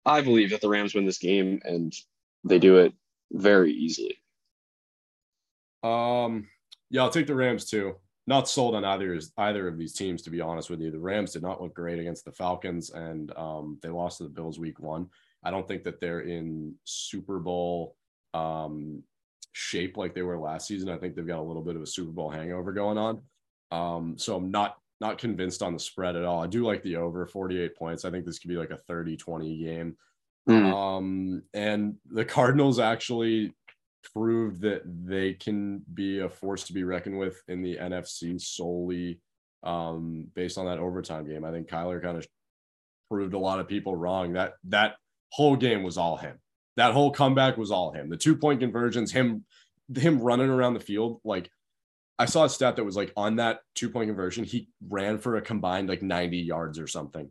[0.05, 1.93] I believe that the Rams win this game and
[2.45, 2.93] they do it
[3.33, 4.19] very easily.
[5.89, 6.49] Um,
[6.91, 7.97] yeah, I'll take the Rams too
[8.29, 10.91] not sold on either either of these teams to be honest with you.
[10.91, 14.29] The Rams did not look great against the Falcons, and um, they lost to the
[14.29, 15.09] Bills week one.
[15.43, 17.97] I don't think that they're in Super Bowl
[18.35, 19.03] um,
[19.53, 20.91] shape like they were last season.
[20.91, 23.23] I think they've got a little bit of a Super Bowl hangover going on.
[23.71, 26.43] Um, so I'm not not convinced on the spread at all.
[26.43, 28.05] I do like the over 48 points.
[28.05, 29.97] I think this could be like a 30-20 game.
[30.51, 30.75] Mm.
[30.75, 33.55] Um, and the Cardinals actually
[34.13, 39.21] proved that they can be a force to be reckoned with in the NFC solely
[39.63, 41.45] um, based on that overtime game.
[41.45, 42.27] I think Kyler kind of
[43.11, 44.35] proved a lot of people wrong.
[44.35, 44.97] That that
[45.31, 46.39] whole game was all him.
[46.77, 48.09] That whole comeback was all him.
[48.09, 49.45] The two point conversions, him
[49.97, 51.51] him running around the field like
[52.19, 55.37] I saw a stat that was like on that two point conversion, he ran for
[55.37, 57.31] a combined like 90 yards or something.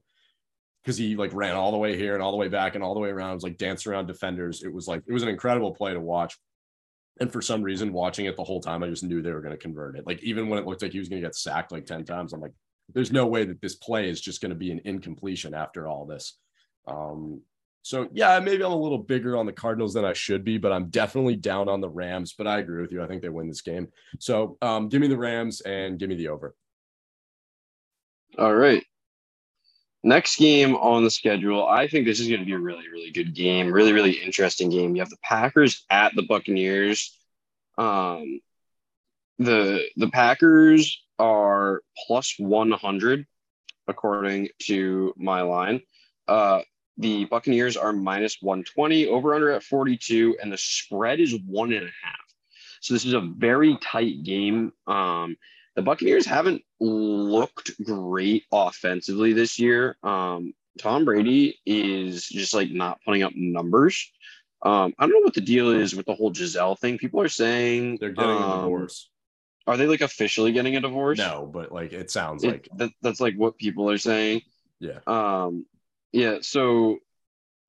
[0.82, 2.94] Because he like ran all the way here and all the way back and all
[2.94, 3.32] the way around.
[3.32, 4.64] It was like dancing around defenders.
[4.64, 6.38] It was like it was an incredible play to watch.
[7.20, 9.54] And for some reason, watching it the whole time, I just knew they were going
[9.54, 10.06] to convert it.
[10.06, 12.34] Like even when it looked like he was going to get sacked like 10 times,
[12.34, 12.54] I'm like,
[12.94, 16.06] there's no way that this play is just going to be an incompletion after all
[16.06, 16.38] this.
[16.88, 17.42] Um,
[17.82, 20.72] so yeah, maybe I'm a little bigger on the Cardinals than I should be, but
[20.72, 22.34] I'm definitely down on the Rams.
[22.38, 23.02] But I agree with you.
[23.02, 23.88] I think they win this game.
[24.20, 26.56] So um, give me the Rams and give me the over.
[28.38, 28.84] All right.
[30.08, 33.12] Next game on the schedule, I think this is going to be a really, really
[33.12, 33.70] good game.
[33.70, 34.96] Really, really interesting game.
[34.96, 37.14] You have the Packers at the Buccaneers.
[37.78, 38.40] Um,
[39.38, 43.28] the the Packers are plus one hundred
[43.90, 45.82] according to my line.
[46.26, 46.62] Uh,
[46.98, 49.08] the Buccaneers are minus one twenty.
[49.08, 52.16] Over under at forty two, and the spread is one and a half.
[52.80, 54.72] So this is a very tight game.
[54.88, 55.36] Um,
[55.78, 59.96] the Buccaneers haven't looked great offensively this year.
[60.02, 64.12] Um, Tom Brady is just like not putting up numbers.
[64.64, 66.98] Um, I don't know what the deal is with the whole Gisele thing.
[66.98, 69.12] People are saying they're getting um, a divorce.
[69.68, 71.20] Are they like officially getting a divorce?
[71.20, 74.42] No, but like it sounds it, like that, that's like what people are saying.
[74.80, 75.00] Yeah.
[75.06, 75.68] Um,
[76.12, 76.40] yeah.
[76.42, 76.98] So,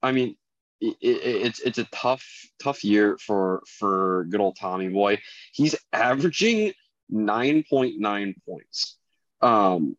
[0.02, 0.34] I mean,
[0.80, 2.24] it, it, it's it's a tough
[2.58, 5.20] tough year for for good old Tommy boy.
[5.52, 6.72] He's averaging
[7.12, 8.96] 9.9 points.
[9.40, 9.96] Um,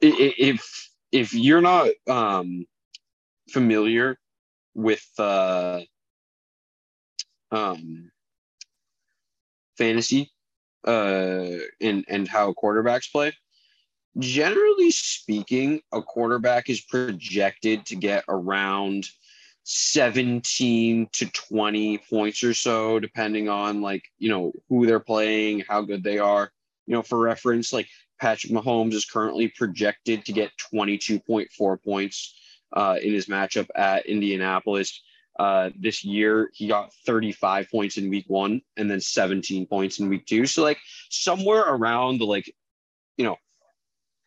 [0.00, 2.66] if if you're not um,
[3.48, 4.18] familiar
[4.74, 5.80] with uh,
[7.50, 8.10] um,
[9.76, 10.30] fantasy
[10.86, 13.32] uh, and and how quarterbacks play,
[14.18, 19.08] generally speaking, a quarterback is projected to get around
[19.64, 25.82] 17 to 20 points or so, depending on like, you know, who they're playing, how
[25.82, 26.50] good they are.
[26.86, 27.88] You know, for reference, like
[28.20, 32.34] Patrick Mahomes is currently projected to get 22.4 points
[32.72, 35.02] uh, in his matchup at Indianapolis.
[35.38, 40.08] Uh, this year, he got 35 points in week one and then 17 points in
[40.08, 40.44] week two.
[40.46, 42.52] So, like, somewhere around the like,
[43.16, 43.36] you know,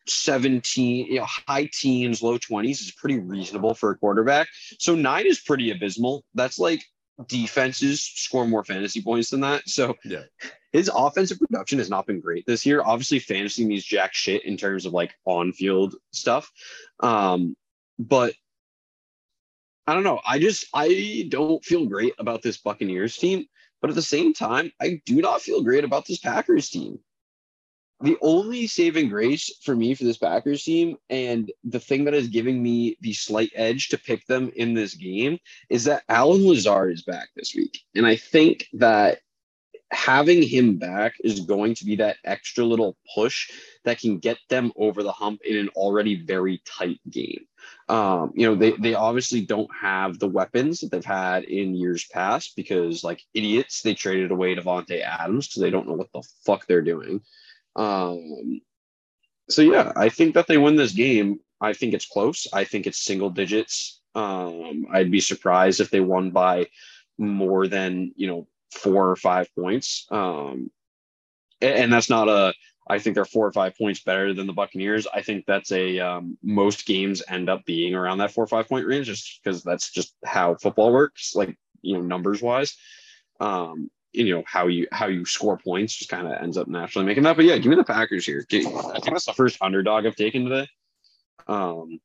[0.06, 4.48] 17, you know, high teens, low 20s is pretty reasonable for a quarterback.
[4.78, 6.24] So nine is pretty abysmal.
[6.34, 6.82] That's like
[7.26, 9.68] defenses score more fantasy points than that.
[9.68, 10.24] So yeah,
[10.72, 12.82] his offensive production has not been great this year.
[12.82, 16.50] Obviously, fantasy means jack shit in terms of like on-field stuff.
[17.00, 17.56] Um,
[17.98, 18.34] but
[19.86, 20.20] I don't know.
[20.26, 23.46] I just I don't feel great about this Buccaneers team,
[23.80, 26.98] but at the same time, I do not feel great about this Packers team
[28.00, 32.28] the only saving grace for me for this Packers team, and the thing that is
[32.28, 35.38] giving me the slight edge to pick them in this game,
[35.70, 37.80] is that Allen Lazard is back this week.
[37.94, 39.20] And I think that
[39.90, 43.50] having him back is going to be that extra little push
[43.84, 47.46] that can get them over the hump in an already very tight game.
[47.88, 52.06] Um, you know, they, they obviously don't have the weapons that they've had in years
[52.06, 56.22] past because, like idiots, they traded away Davante Adams because they don't know what the
[56.44, 57.20] fuck they're doing.
[57.76, 58.60] Um,
[59.48, 61.40] so yeah, I think that they win this game.
[61.60, 62.46] I think it's close.
[62.52, 64.00] I think it's single digits.
[64.14, 66.66] Um, I'd be surprised if they won by
[67.18, 70.06] more than you know four or five points.
[70.10, 70.70] Um,
[71.60, 72.54] and, and that's not a.
[72.86, 75.06] I think they're four or five points better than the Buccaneers.
[75.12, 78.68] I think that's a um, most games end up being around that four or five
[78.68, 82.76] point range, just because that's just how football works, like you know numbers wise.
[83.40, 87.04] Um, you know how you how you score points just kind of ends up naturally
[87.04, 87.36] making that.
[87.36, 88.46] But yeah, give me the Packers here.
[88.48, 90.68] I think that's the first underdog I've taken today.
[91.48, 92.00] Um,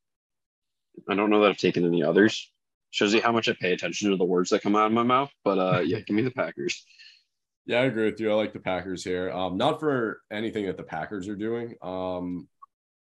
[1.07, 2.51] I don't know that I've taken any others.
[2.91, 5.03] Shows you how much I pay attention to the words that come out of my
[5.03, 5.32] mouth.
[5.43, 6.84] But uh, yeah, give me the Packers.
[7.68, 8.32] Yeah, I agree with you.
[8.32, 9.30] I like the Packers here.
[9.30, 11.76] Um, not for anything that the Packers are doing.
[11.84, 12.47] Um,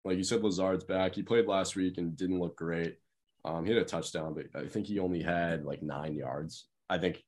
[0.04, 1.14] like you said, Lazard's back.
[1.14, 2.98] He played last week and didn't look great.
[3.46, 6.66] Um, he had a touchdown, but I think he only had like nine yards.
[6.90, 7.24] I think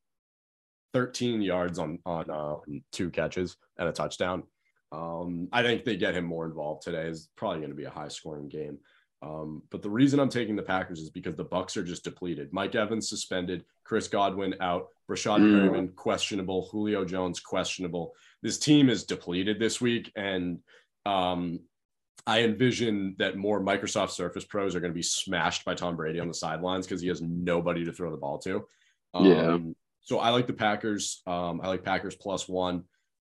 [0.93, 2.55] 13 yards on on uh,
[2.91, 4.43] two catches and a touchdown.
[4.91, 7.07] Um, I think they get him more involved today.
[7.07, 8.77] is probably going to be a high scoring game.
[9.23, 12.51] Um, but the reason I'm taking the Packers is because the Bucks are just depleted.
[12.51, 15.51] Mike Evans suspended, Chris Godwin out, Rashad mm.
[15.51, 18.13] Perriman questionable, Julio Jones questionable.
[18.41, 20.59] This team is depleted this week, and
[21.05, 21.59] um,
[22.25, 26.19] I envision that more Microsoft Surface Pros are going to be smashed by Tom Brady
[26.19, 28.65] on the sidelines because he has nobody to throw the ball to.
[29.13, 29.57] Um, yeah.
[30.01, 31.21] So I like the Packers.
[31.27, 32.83] Um, I like Packers plus one.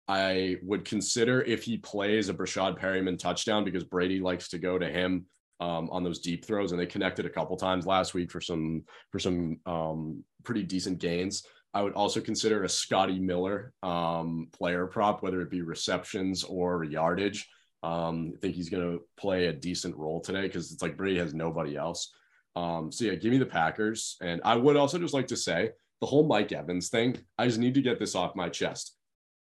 [0.06, 4.78] I would consider if he plays a Breshad Perriman touchdown because Brady likes to go
[4.78, 5.26] to him
[5.60, 8.84] um, on those deep throws, and they connected a couple times last week for some
[9.10, 11.42] for some um, pretty decent gains.
[11.74, 16.84] I would also consider a Scotty Miller um, player prop, whether it be receptions or
[16.84, 17.46] yardage.
[17.82, 21.18] Um, I think he's going to play a decent role today because it's like Brady
[21.18, 22.12] has nobody else.
[22.56, 25.70] Um, so yeah, give me the Packers, and I would also just like to say
[26.00, 28.94] the whole Mike Evans thing, I just need to get this off my chest.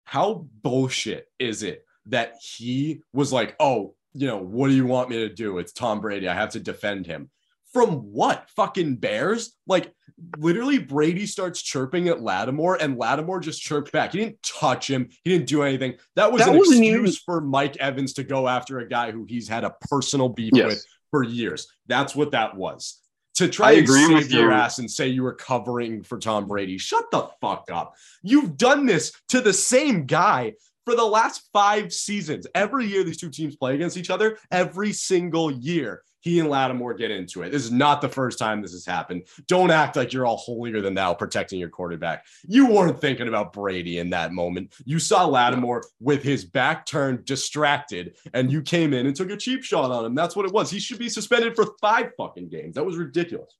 [0.06, 5.10] How bullshit is it that he was like, oh, you know, what do you want
[5.10, 5.60] me to do?
[5.60, 6.28] It's Tom Brady.
[6.28, 7.30] I have to defend him.
[7.74, 8.50] From what?
[8.56, 9.56] Fucking Bears?
[9.68, 9.94] Like,
[10.40, 14.14] literally, Brady starts chirping at Lattimore, and Lattimore just chirped back.
[14.14, 15.10] He didn't touch him.
[15.24, 15.96] He didn't do anything.
[16.16, 17.12] That was that an excuse even...
[17.26, 20.66] for Mike Evans to go after a guy who he's had a personal beef yes.
[20.66, 21.68] with for years.
[21.86, 23.00] That's what that was
[23.40, 24.52] to try I and agree save with your you.
[24.52, 26.78] ass and say you were covering for Tom Brady.
[26.78, 27.96] Shut the fuck up.
[28.22, 30.54] You've done this to the same guy
[30.86, 32.48] for the last five seasons.
[32.54, 36.94] Every year these two teams play against each other, every single year he and Lattimore
[36.94, 37.52] get into it.
[37.52, 39.24] This is not the first time this has happened.
[39.48, 42.26] Don't act like you're all holier than thou protecting your quarterback.
[42.48, 44.74] You weren't thinking about Brady in that moment.
[44.86, 49.38] You saw Lattimore with his back turned, distracted, and you came in and took a
[49.38, 50.16] cheap shot on him.
[50.16, 50.70] That's what it was.
[50.70, 52.76] He should be suspended for five fucking games.
[52.76, 53.56] That was ridiculous.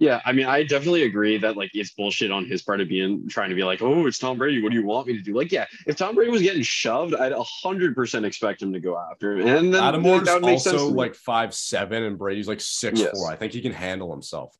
[0.00, 3.28] Yeah, I mean, I definitely agree that like it's bullshit on his part of being
[3.28, 4.62] trying to be like, oh, it's Tom Brady.
[4.62, 5.34] What do you want me to do?
[5.34, 8.96] Like, yeah, if Tom Brady was getting shoved, I'd hundred percent expect him to go
[8.96, 9.46] after him.
[9.48, 13.10] And then Lattimore's like, also like five seven, and Brady's like six yes.
[13.12, 13.30] four.
[13.30, 14.56] I think he can handle himself.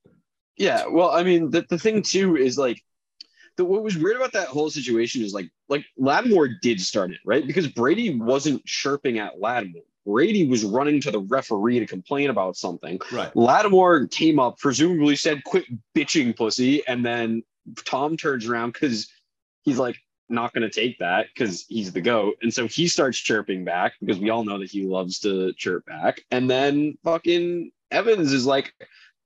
[0.57, 2.83] Yeah, well, I mean, the, the thing too is like
[3.57, 7.19] the, what was weird about that whole situation is like like Lattimore did start it
[7.25, 9.83] right because Brady wasn't chirping at Lattimore.
[10.09, 12.99] Brady was running to the referee to complain about something.
[13.13, 13.35] Right.
[13.37, 16.87] Lattimore came up, presumably said, quit bitching, pussy.
[16.87, 17.43] And then
[17.85, 19.09] Tom turns around because
[19.65, 19.97] he's like,
[20.31, 22.37] not going to take that because he's the GOAT.
[22.43, 25.87] And so he starts chirping back because we all know that he loves to chirp
[25.87, 26.23] back.
[26.31, 28.75] And then fucking Evans is like,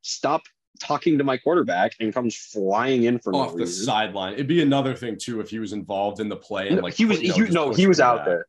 [0.03, 0.43] stop
[0.80, 4.35] talking to my quarterback and comes flying in from off no the sideline.
[4.35, 6.95] It'd be another thing too if he was involved in the play and no, like
[6.95, 7.20] he was.
[7.20, 8.26] He, no, he was out back.
[8.26, 8.47] there.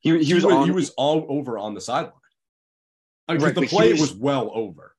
[0.00, 2.12] He, he, he was, was on, he was all over on the sideline.
[3.28, 4.94] Uh, I mean, right, the play was, was, well over.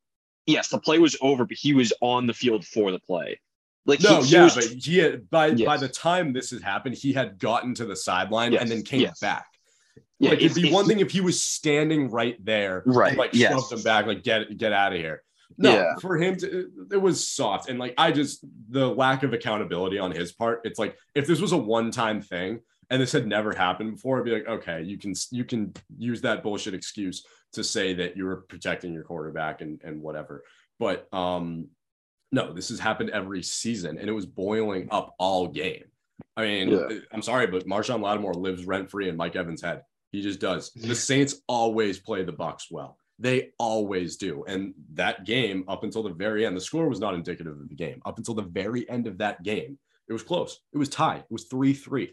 [0.46, 3.40] Yes, the play was over, but he was on the field for the play.
[3.86, 5.66] Like no, he, yeah, was, but he had, by yes.
[5.66, 8.62] by the time this has happened, he had gotten to the sideline yes.
[8.62, 9.20] and then came yes.
[9.20, 9.46] back.
[10.20, 13.10] Yeah, like, it'd be one thing if he was standing right there, right?
[13.10, 13.54] And, like yes.
[13.54, 15.24] shoved him back, like get get out of here.
[15.58, 15.96] No, yeah.
[16.00, 20.12] for him to it was soft and like I just the lack of accountability on
[20.12, 20.62] his part.
[20.64, 22.60] It's like if this was a one time thing
[22.92, 26.22] and this had never happened before, I'd be like okay, you can you can use
[26.22, 30.44] that bullshit excuse to say that you were protecting your quarterback and and whatever.
[30.78, 31.70] But um,
[32.32, 35.86] no, this has happened every season, and it was boiling up all game.
[36.36, 37.00] I mean, yeah.
[37.12, 39.84] I'm sorry, but Marshon Lattimore lives rent free in Mike Evans' head.
[40.12, 40.72] He just does.
[40.76, 42.98] The Saints always play the Bucks well.
[43.20, 44.44] They always do.
[44.48, 47.76] And that game, up until the very end, the score was not indicative of the
[47.76, 48.02] game.
[48.06, 49.78] Up until the very end of that game,
[50.08, 50.60] it was close.
[50.74, 51.20] It was tied.
[51.20, 52.12] It was 3 3.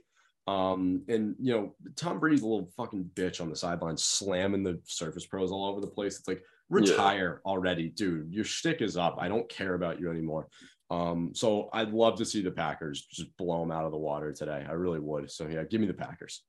[0.48, 4.80] Um, and you know, Tom Brady's a little fucking bitch on the sideline, slamming the
[4.84, 6.18] Surface Pros all over the place.
[6.18, 7.50] It's like retire yeah.
[7.50, 8.32] already, dude.
[8.32, 9.18] Your shtick is up.
[9.20, 10.48] I don't care about you anymore.
[10.90, 14.32] Um, so I'd love to see the Packers just blow them out of the water
[14.32, 14.64] today.
[14.66, 15.30] I really would.
[15.30, 16.42] So yeah, give me the Packers.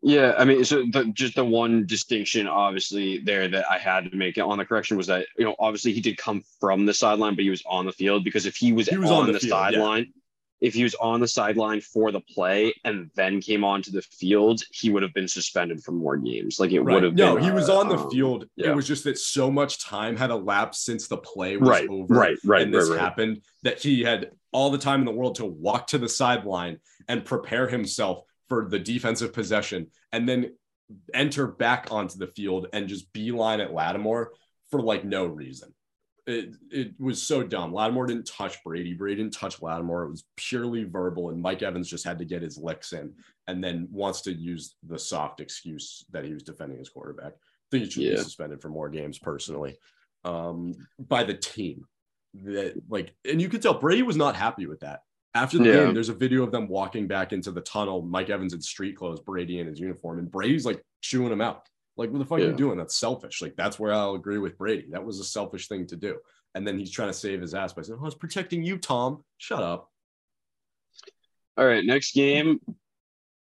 [0.00, 4.16] Yeah, I mean, so the, just the one distinction, obviously, there that I had to
[4.16, 7.34] make on the correction was that you know, obviously, he did come from the sideline,
[7.34, 9.32] but he was on the field because if he was, he was on, on, the,
[9.34, 10.12] the sideline, yeah
[10.60, 14.62] if he was on the sideline for the play and then came onto the field,
[14.72, 16.58] he would have been suspended for more games.
[16.58, 16.94] Like it right.
[16.94, 17.44] would have no, been.
[17.44, 18.46] No, he was on the um, field.
[18.56, 18.70] Yeah.
[18.70, 22.12] It was just that so much time had elapsed since the play was right, over.
[22.12, 25.36] Right, right, and this right, happened that he had all the time in the world
[25.36, 30.54] to walk to the sideline and prepare himself for the defensive possession and then
[31.12, 34.32] enter back onto the field and just beeline at Lattimore
[34.70, 35.74] for like no reason
[36.28, 37.72] it, it was so dumb.
[37.72, 38.92] Lattimore didn't touch Brady.
[38.92, 40.04] Brady didn't touch Lattimore.
[40.04, 43.14] It was purely verbal, and Mike Evans just had to get his licks in,
[43.46, 47.32] and then wants to use the soft excuse that he was defending his quarterback.
[47.32, 48.10] I think he should yeah.
[48.12, 49.78] be suspended for more games, personally,
[50.24, 51.86] um, by the team.
[52.34, 55.00] That like, and you could tell Brady was not happy with that.
[55.34, 55.84] After the yeah.
[55.84, 58.02] game, there's a video of them walking back into the tunnel.
[58.02, 61.68] Mike Evans in street clothes, Brady in his uniform, and Brady's like chewing him out.
[61.98, 62.46] Like, what the fuck yeah.
[62.46, 62.78] are you doing?
[62.78, 63.42] That's selfish.
[63.42, 64.86] Like, that's where I'll agree with Brady.
[64.90, 66.18] That was a selfish thing to do.
[66.54, 68.78] And then he's trying to save his ass by saying, oh, I was protecting you,
[68.78, 69.24] Tom.
[69.36, 69.90] Shut up.
[71.56, 71.84] All right.
[71.84, 72.60] Next game.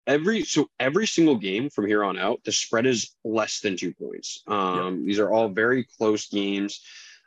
[0.07, 3.93] Every so every single game from here on out, the spread is less than two
[3.93, 4.41] points.
[4.47, 5.05] Um, yep.
[5.05, 6.81] These are all very close games.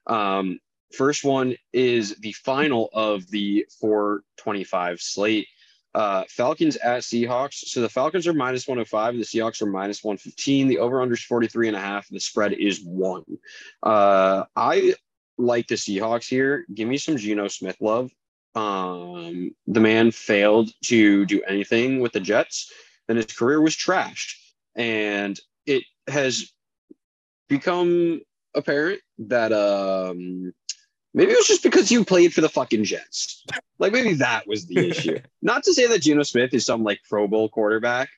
[0.08, 0.58] Um,
[0.92, 5.46] first one is the final of the 425 slate.
[5.94, 7.54] Uh, Falcons at Seahawks.
[7.68, 10.68] So the Falcons are minus 105, the Seahawks are minus 115.
[10.68, 12.08] The over under is 43 and a half.
[12.08, 13.24] The spread is one.
[13.82, 14.94] Uh, I
[15.38, 16.66] like the Seahawks here.
[16.72, 18.10] Give me some Geno Smith love.
[18.54, 22.72] Um, the man failed to do anything with the Jets,
[23.08, 24.36] and his career was trashed.
[24.76, 26.52] And it has
[27.48, 28.20] become
[28.54, 30.52] apparent that um,
[31.14, 33.44] Maybe it was just because you played for the fucking Jets.
[33.78, 35.20] Like maybe that was the issue.
[35.40, 38.08] Not to say that Geno Smith is some like Pro Bowl quarterback,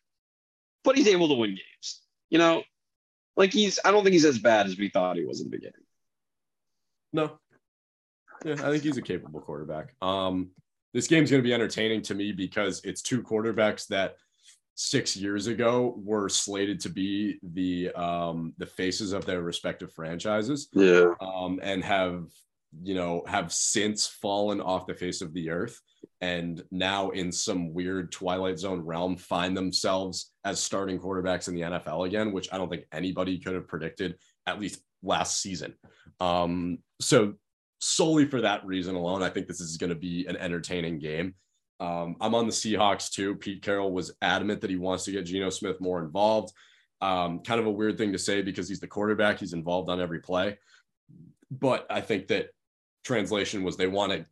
[0.83, 2.01] but he's able to win games.
[2.31, 2.63] You know,
[3.37, 3.79] like he's.
[3.85, 5.75] I don't think he's as bad as we thought he was in the beginning.
[7.13, 7.39] No.
[8.45, 9.95] Yeah, I think he's a capable quarterback.
[10.03, 10.51] Um,
[10.93, 14.17] this game's going to be entertaining to me because it's two quarterbacks that
[14.75, 20.69] six years ago were slated to be the um, the faces of their respective franchises.
[20.73, 21.13] Yeah.
[21.21, 22.27] Um, and have
[22.83, 25.81] you know, have since fallen off the face of the earth
[26.21, 31.63] and now in some weird Twilight Zone realm find themselves as starting quarterbacks in the
[31.63, 34.17] NFL again, which I don't think anybody could have predicted
[34.47, 35.75] at least last season.
[36.21, 37.35] Um, so
[37.81, 41.35] solely for that reason alone, I think this is going to be an entertaining game.
[41.79, 43.35] Um, I'm on the Seahawks too.
[43.35, 46.53] Pete Carroll was adamant that he wants to get Geno Smith more involved.
[47.03, 50.01] Um, kind of a weird thing to say because he's the quarterback, he's involved on
[50.01, 50.59] every play.
[51.51, 52.49] But I think that
[53.07, 54.27] translation was they want to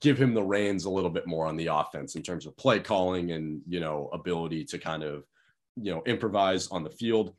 [0.00, 2.80] give him the reins a little bit more on the offense in terms of play
[2.80, 5.24] calling and you know ability to kind of
[5.76, 7.34] you know improvise on the field.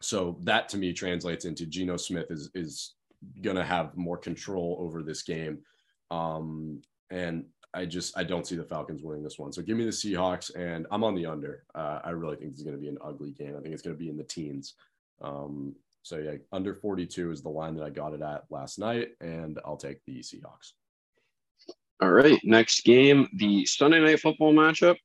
[0.00, 2.94] So that to me translates into Geno Smith is is
[3.42, 5.58] going to have more control over this game.
[6.10, 9.52] Um, and I just I don't see the Falcons winning this one.
[9.52, 11.64] So give me the Seahawks, and I'm on the under.
[11.74, 13.54] Uh, I really think this is going to be an ugly game.
[13.56, 14.74] I think it's going to be in the teens.
[15.20, 15.74] Um,
[16.08, 19.60] so yeah, under 42 is the line that I got it at last night, and
[19.64, 20.72] I'll take the Seahawks.
[22.00, 24.96] All right, next game, the Sunday night football matchup.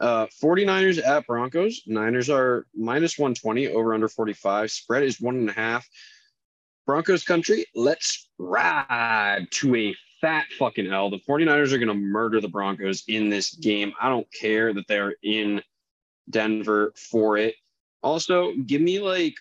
[0.00, 1.82] Uh, 49ers at Broncos.
[1.86, 4.70] Niners are minus 120 over under 45.
[4.70, 5.88] Spread is one and a half.
[6.84, 11.08] Broncos country, let's ride to a fat fucking hell.
[11.08, 13.94] The 49ers are going to murder the Broncos in this game.
[13.98, 15.62] I don't care that they're in
[16.28, 17.54] Denver for it.
[18.02, 19.34] Also, give me like,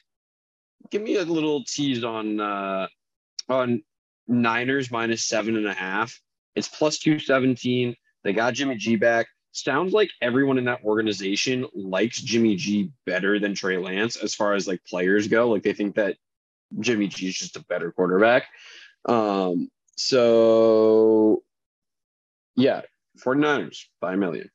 [0.89, 2.87] give me a little tease on, uh,
[3.49, 3.83] on
[4.27, 6.19] Niners minus seven and a half.
[6.55, 7.95] It's plus 217.
[8.23, 9.27] They got Jimmy G back.
[9.51, 14.53] Sounds like everyone in that organization likes Jimmy G better than Trey Lance as far
[14.53, 15.49] as like players go.
[15.49, 16.17] Like they think that
[16.79, 18.47] Jimmy G is just a better quarterback.
[19.05, 21.43] Um, so
[22.55, 22.81] yeah,
[23.19, 24.49] 49ers by a million.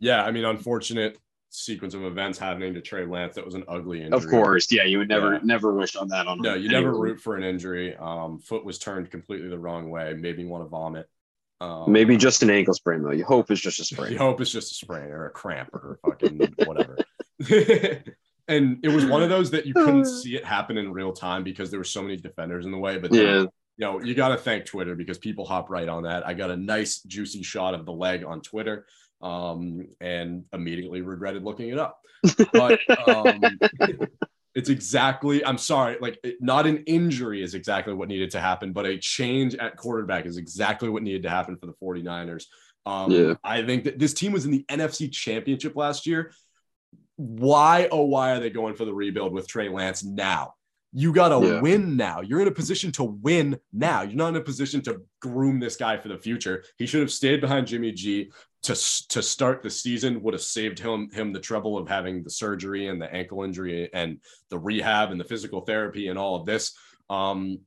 [0.00, 1.18] Yeah, I mean, unfortunate
[1.50, 3.34] sequence of events happening to Trey Lance.
[3.34, 4.16] That was an ugly injury.
[4.16, 5.40] Of course, yeah, you would never yeah.
[5.42, 6.40] never wish on that on.
[6.40, 7.96] No, you never root for an injury.
[7.96, 11.08] Um, foot was turned completely the wrong way, made me want to vomit.
[11.60, 13.10] Um, Maybe just an ankle sprain though.
[13.10, 14.12] You hope it's just a sprain.
[14.12, 16.98] You hope it's just a sprain or a cramp or fucking whatever.
[18.48, 21.42] and it was one of those that you couldn't see it happen in real time
[21.42, 22.98] because there were so many defenders in the way.
[22.98, 26.04] But then, yeah, you know, you got to thank Twitter because people hop right on
[26.04, 26.26] that.
[26.26, 28.86] I got a nice juicy shot of the leg on Twitter
[29.20, 32.00] um, and immediately regretted looking it up.
[32.52, 33.40] But um,
[34.54, 38.86] it's exactly, I'm sorry, like not an injury is exactly what needed to happen, but
[38.86, 42.46] a change at quarterback is exactly what needed to happen for the 49ers.
[42.84, 43.34] Um, yeah.
[43.44, 46.32] I think that this team was in the NFC championship last year.
[47.16, 50.54] Why, oh, why are they going for the rebuild with Trey Lance now?
[50.92, 51.60] You got to yeah.
[51.60, 52.22] win now.
[52.22, 54.02] You're in a position to win now.
[54.02, 56.64] You're not in a position to groom this guy for the future.
[56.78, 58.30] He should have stayed behind Jimmy G
[58.62, 58.74] to
[59.08, 60.22] to start the season.
[60.22, 63.90] Would have saved him him the trouble of having the surgery and the ankle injury
[63.92, 66.74] and the rehab and the physical therapy and all of this.
[67.10, 67.60] Um,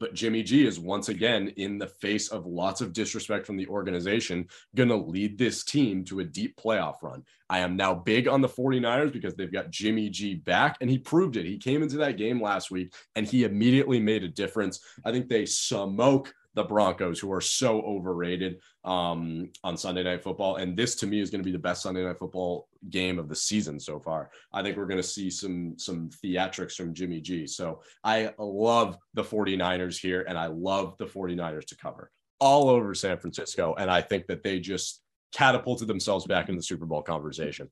[0.00, 3.68] but Jimmy G is once again in the face of lots of disrespect from the
[3.68, 7.22] organization, going to lead this team to a deep playoff run.
[7.48, 10.98] I am now big on the 49ers because they've got Jimmy G back, and he
[10.98, 11.46] proved it.
[11.46, 14.80] He came into that game last week and he immediately made a difference.
[15.04, 20.56] I think they smoke the Broncos, who are so overrated um, on Sunday Night Football.
[20.56, 23.28] And this, to me, is going to be the best Sunday Night Football game of
[23.28, 24.30] the season so far.
[24.52, 27.46] I think we're going to see some some theatrics from Jimmy G.
[27.46, 32.94] So I love the 49ers here, and I love the 49ers to cover all over
[32.94, 33.74] San Francisco.
[33.78, 35.02] And I think that they just
[35.32, 37.70] catapulted themselves back in the Super Bowl conversation.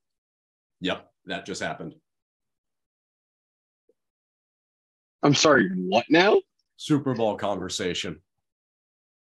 [0.80, 1.94] Yep, that just happened.
[5.22, 6.40] I'm sorry, what now?
[6.76, 8.20] Super Bowl conversation.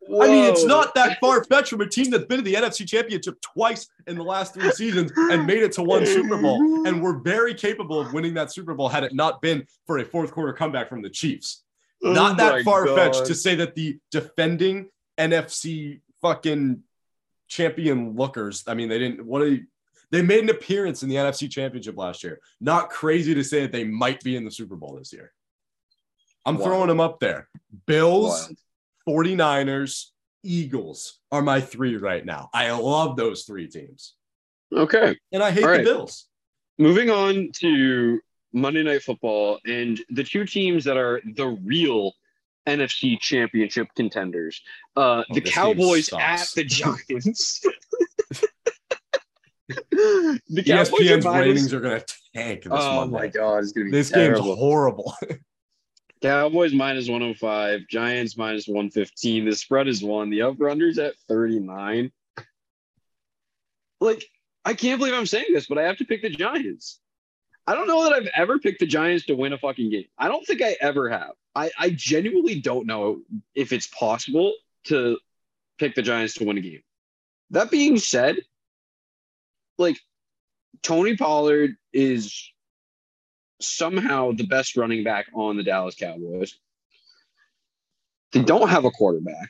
[0.08, 0.24] Whoa.
[0.24, 2.88] I mean, it's not that far fetched from a team that's been to the NFC
[2.88, 6.88] Championship twice in the last three seasons and made it to one Super Bowl.
[6.88, 10.06] And we're very capable of winning that Super Bowl had it not been for a
[10.06, 11.64] fourth quarter comeback from the Chiefs.
[12.04, 16.84] Oh not that far fetched to say that the defending NFC fucking
[17.48, 19.66] champion lookers, I mean, they didn't, what are you,
[20.12, 22.40] they made an appearance in the NFC Championship last year.
[22.62, 25.34] Not crazy to say that they might be in the Super Bowl this year.
[26.46, 27.50] I'm throwing them up there.
[27.88, 28.54] Bills,
[29.08, 30.06] 49ers,
[30.44, 32.50] Eagles are my three right now.
[32.54, 34.14] I love those three teams.
[34.76, 35.18] Okay.
[35.32, 36.28] And I hate the Bills.
[36.78, 38.20] Moving on to
[38.54, 42.14] Monday Night Football and the two teams that are the real
[42.68, 44.62] NFC championship contenders.
[44.96, 47.62] Uh, oh, the Cowboys at the Giants.
[49.70, 53.14] the Cowboys ESPN's are ratings are going to tank this Oh Monday.
[53.14, 54.44] my god, it's going to be This terrible.
[54.46, 55.14] game's horrible.
[56.26, 59.46] Cowboys minus 105, Giants minus 115.
[59.46, 60.32] The spread is one.
[60.32, 62.12] The over unders at 39.
[64.02, 64.26] Like,
[64.66, 67.00] I can't believe I'm saying this, but I have to pick the Giants.
[67.68, 70.06] I don't know that I've ever picked the Giants to win a fucking game.
[70.18, 71.34] I don't think I ever have.
[71.54, 73.22] I, I genuinely don't know
[73.54, 74.52] if it's possible
[74.86, 75.20] to
[75.78, 76.82] pick the Giants to win a game.
[77.52, 78.38] That being said,
[79.78, 80.00] like
[80.82, 82.52] Tony Pollard is
[83.62, 86.58] somehow the best running back on the Dallas Cowboys.
[88.32, 89.50] They don't have a quarterback.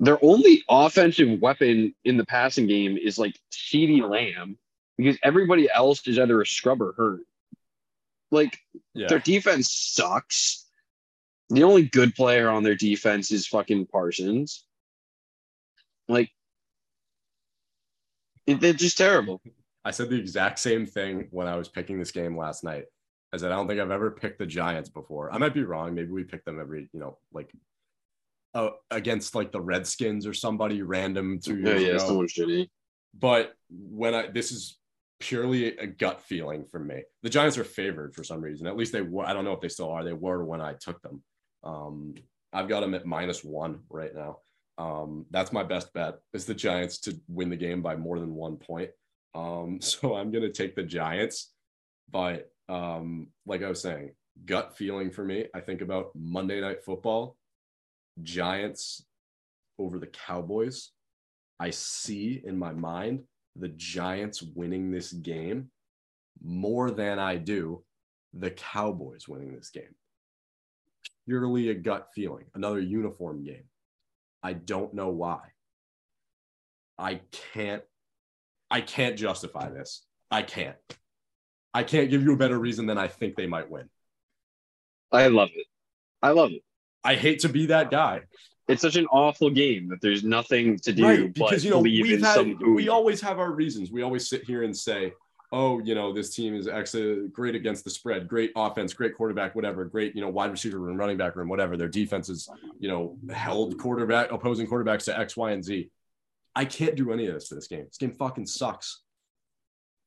[0.00, 4.56] Their only offensive weapon in the passing game is like CeeDee Lamb
[4.96, 7.20] because everybody else is either a scrub or hurt.
[8.30, 8.58] Like
[8.94, 9.08] yeah.
[9.08, 10.66] their defense sucks.
[11.50, 14.64] The only good player on their defense is fucking Parsons.
[16.08, 16.30] Like
[18.46, 19.40] it, they're just terrible.
[19.84, 22.84] I said the exact same thing when I was picking this game last night.
[23.32, 25.32] I said I don't think I've ever picked the Giants before.
[25.32, 25.94] I might be wrong.
[25.94, 27.50] Maybe we pick them every, you know, like
[28.54, 32.06] uh, against like the Redskins or somebody random two years yeah, yeah, ago.
[32.06, 32.68] someone shitty.
[33.18, 34.78] But when I this is
[35.20, 37.02] purely a gut feeling for me.
[37.22, 38.66] The Giants are favored for some reason.
[38.66, 39.24] At least they were.
[39.24, 40.04] I don't know if they still are.
[40.04, 41.22] They were when I took them.
[41.64, 42.14] Um,
[42.52, 44.38] I've got them at minus one right now.
[44.78, 48.34] Um, that's my best bet is the Giants to win the game by more than
[48.34, 48.90] one point.
[49.34, 51.52] Um, so I'm going to take the Giants,
[52.10, 54.12] but um, like I was saying,
[54.44, 57.36] gut feeling for me, I think about Monday Night Football,
[58.22, 59.04] Giants
[59.78, 60.90] over the Cowboys.
[61.60, 63.24] I see in my mind
[63.56, 65.70] the Giants winning this game
[66.42, 67.82] more than I do
[68.32, 69.94] the Cowboys winning this game.
[71.26, 73.64] Purely a gut feeling, another uniform game.
[74.42, 75.40] I don't know why.
[76.98, 77.20] I
[77.52, 77.82] can't
[78.70, 80.04] I can't justify this.
[80.30, 80.76] I can't.
[81.78, 83.88] I can't give you a better reason than I think they might win.
[85.12, 85.66] I love it.
[86.20, 86.64] I love it.
[87.04, 88.22] I hate to be that guy.
[88.66, 92.20] It's such an awful game that there's nothing to do right, because you know we've
[92.20, 93.92] had, we always have our reasons.
[93.92, 95.12] We always sit here and say,
[95.52, 99.16] "Oh, you know, this team is actually uh, great against the spread, great offense, great
[99.16, 101.76] quarterback, whatever, great you know wide receiver room, running back room, whatever.
[101.76, 102.48] Their defense is
[102.80, 105.88] you know held quarterback opposing quarterbacks to X, Y, and Z."
[106.56, 107.84] I can't do any of this to this game.
[107.84, 109.02] This game fucking sucks.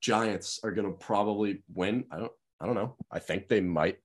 [0.02, 2.04] Giants are gonna probably win.
[2.10, 2.32] I don't.
[2.60, 2.96] I don't know.
[3.10, 3.98] I think they might.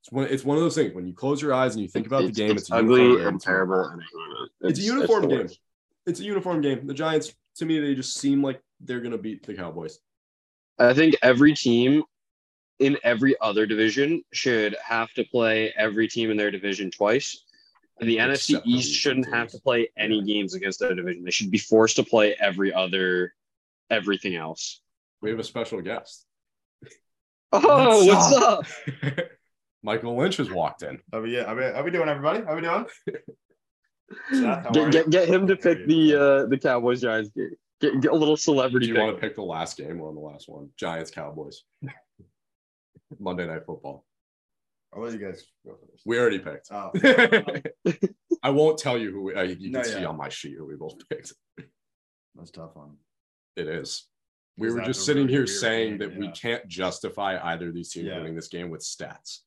[0.00, 0.26] It's one.
[0.28, 2.36] It's one of those things when you close your eyes and you think about it's,
[2.36, 2.52] the game.
[2.52, 3.84] It's, it's ugly and terrible.
[3.84, 4.00] And
[4.60, 5.48] it's, it's, a uniform game.
[6.06, 6.86] It's a uniform game.
[6.86, 9.98] The Giants, to me, they just seem like they're gonna beat the Cowboys.
[10.78, 12.04] I think every team
[12.78, 17.44] in every other division should have to play every team in their division twice.
[18.00, 21.24] And the Except NFC East shouldn't have to play any games against their division.
[21.24, 23.34] They should be forced to play every other
[23.90, 24.80] everything else.
[25.22, 26.26] We have a special guest.
[27.52, 28.66] Oh, what's, up?
[29.82, 30.98] Michael Lynch has walked in.
[31.12, 32.44] How we, how we, how we doing, everybody?
[32.44, 32.86] How we doing?
[34.32, 37.50] Seth, get, get, get, him to pick the uh, the Cowboys Giants game.
[37.80, 38.86] Get, get a little celebrity.
[38.86, 39.02] Do you pick.
[39.04, 39.98] want to pick the last game?
[39.98, 40.68] We're on the last one.
[40.76, 41.62] Giants Cowboys.
[43.18, 44.04] Monday Night Football.
[44.94, 46.02] I'll let you guys go first.
[46.04, 46.68] We already picked.
[46.70, 46.92] Oh.
[48.42, 50.06] I won't tell you who we, uh, you can no, see yeah.
[50.06, 51.32] on my sheet who we both picked.
[52.34, 52.96] That's tough one.
[53.56, 54.06] It is.
[54.56, 56.18] We were just sitting here saying that yeah.
[56.18, 58.18] we can't justify either of these teams yeah.
[58.18, 59.40] winning this game with stats.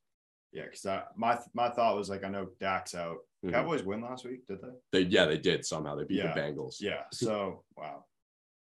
[0.52, 3.18] Yeah, because my my thought was like I know Dak's out.
[3.44, 3.54] Mm-hmm.
[3.54, 4.68] Cowboys win last week, did they?
[4.92, 5.94] They yeah, they did somehow.
[5.94, 6.34] They beat yeah.
[6.34, 6.76] the Bengals.
[6.80, 7.02] Yeah.
[7.12, 8.04] So wow.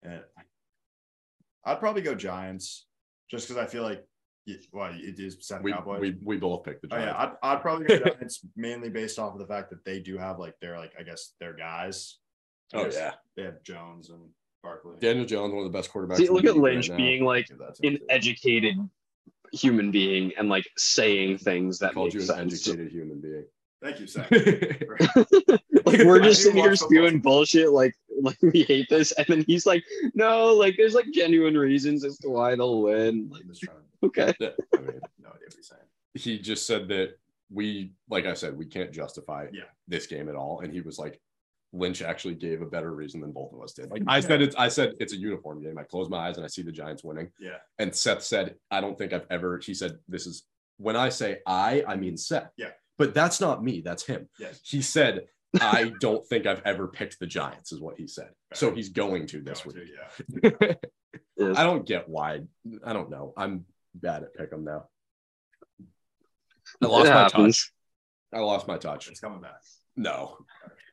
[0.03, 0.21] And
[1.63, 2.85] I'd probably go Giants
[3.29, 4.05] just because I feel like
[4.71, 5.99] well, it is Seth we, Cowboys.
[5.99, 7.15] We, we both picked the Giants.
[7.17, 9.99] Oh, yeah, I'd, I'd probably go Giants mainly based off of the fact that they
[9.99, 12.17] do have like their like I guess their guys.
[12.73, 14.29] Oh yeah, they have Jones and
[14.65, 14.95] Barkley.
[14.99, 16.17] Daniel Jones, one of the best quarterbacks.
[16.17, 17.49] See, look at Lynch right being like
[17.83, 18.75] an educated
[19.53, 22.67] human being and like saying things that called you an sense.
[22.67, 23.45] educated human being.
[23.81, 24.25] Thank you, Sam.
[25.85, 29.65] like we're just sitting here spewing bullshit, like like we hate this, and then he's
[29.65, 29.83] like,
[30.13, 33.43] "No, like there's like genuine reasons as to why they'll win." Like,
[34.03, 34.33] okay.
[34.39, 35.81] I mean, no idea what he's saying.
[36.15, 37.19] He just said that
[37.51, 39.63] we, like I said, we can't justify yeah.
[39.87, 41.21] this game at all, and he was like,
[41.75, 43.91] Lynch actually gave a better reason than both of us did.
[43.91, 45.77] Like I said, it's I said it's a uniform game.
[45.77, 47.31] I close my eyes and I see the Giants winning.
[47.39, 47.57] Yeah.
[47.79, 49.59] And Seth said, I don't think I've ever.
[49.63, 50.43] He said, this is
[50.77, 52.49] when I say I, I mean Seth.
[52.57, 52.69] Yeah.
[52.97, 53.81] But that's not me.
[53.81, 54.29] That's him.
[54.39, 54.61] Yes.
[54.63, 55.25] He said,
[55.61, 58.29] I don't think I've ever picked the Giants, is what he said.
[58.53, 60.43] So he's going to this going week.
[60.43, 60.77] To,
[61.37, 61.51] yeah.
[61.55, 62.41] I don't get why.
[62.85, 63.33] I don't know.
[63.35, 64.85] I'm bad at pick them now.
[66.81, 67.71] I lost my touch.
[68.33, 69.09] I lost my touch.
[69.09, 69.61] It's coming back.
[69.95, 70.37] No.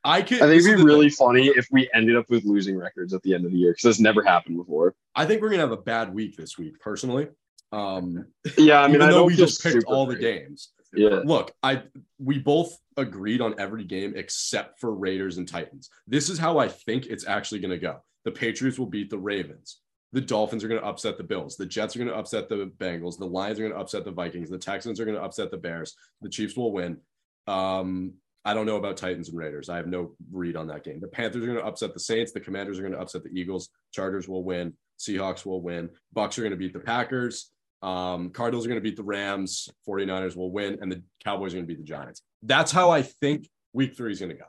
[0.05, 0.43] I could.
[0.43, 1.27] I think it'd be really thing.
[1.27, 3.83] funny if we ended up with losing records at the end of the year because
[3.85, 4.95] that's never happened before.
[5.15, 7.29] I think we're gonna have a bad week this week, personally.
[7.70, 8.27] Um,
[8.59, 10.16] yeah, I mean, I know we just picked all great.
[10.16, 10.73] the games.
[10.95, 11.20] Yeah.
[11.24, 11.83] Look, I
[12.19, 15.89] we both agreed on every game except for Raiders and Titans.
[16.07, 18.03] This is how I think it's actually gonna go.
[18.24, 19.79] The Patriots will beat the Ravens.
[20.12, 21.57] The Dolphins are going to upset the Bills.
[21.57, 23.19] The Jets are going to upset the Bengals.
[23.19, 24.51] The Lions are going to upset the Vikings.
[24.51, 25.95] The Texans are going to upset the Bears.
[26.20, 26.99] The Chiefs will win.
[27.47, 28.12] Um,
[28.44, 29.69] I don't know about Titans and Raiders.
[29.69, 31.01] I have no read on that game.
[31.01, 32.32] The Panthers are going to upset the Saints.
[32.32, 33.69] The Commanders are going to upset the Eagles.
[33.93, 34.74] Chargers will win.
[34.98, 35.90] Seahawks will win.
[36.12, 37.51] Bucks are going to beat the Packers.
[37.82, 39.69] Um, Cardinals are going to beat the Rams.
[39.89, 40.78] 49ers will win.
[40.81, 42.23] And the Cowboys are going to beat the Giants.
[42.43, 44.44] That's how I think week three is going to go.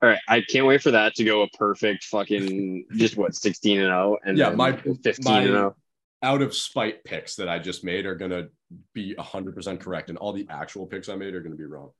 [0.00, 3.80] All right, I can't wait for that to go a perfect fucking just what 16
[3.80, 5.76] and 0 and yeah, my 15 my, and 0
[6.22, 8.48] out of spite picks that I just made are going to
[8.92, 10.08] be 100% correct.
[10.08, 11.90] And all the actual picks I made are going to be wrong.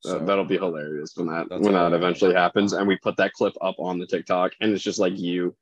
[0.00, 3.32] So, uh, that'll be hilarious when that when that eventually happens, and we put that
[3.34, 5.54] clip up on the TikTok, and it's just like you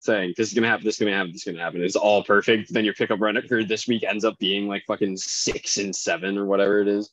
[0.00, 1.82] saying this is gonna happen, this is gonna happen, this is gonna happen.
[1.82, 2.72] It's all perfect.
[2.72, 6.46] Then your pickup record this week ends up being like fucking six and seven or
[6.46, 7.10] whatever it is.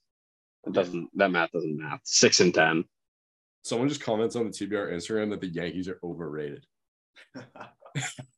[0.65, 1.99] It doesn't that math doesn't math.
[2.06, 2.85] Six and ten.
[3.64, 6.65] Someone just comments on the TBR Instagram that the Yankees are overrated.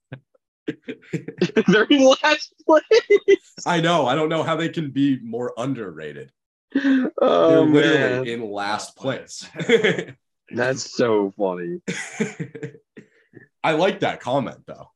[1.67, 2.83] They're in last place.
[3.65, 4.05] I know.
[4.05, 6.31] I don't know how they can be more underrated.
[6.75, 8.27] Oh, They're literally man.
[8.27, 9.47] in last place.
[10.51, 11.81] That's so funny.
[13.63, 14.91] I like that comment though.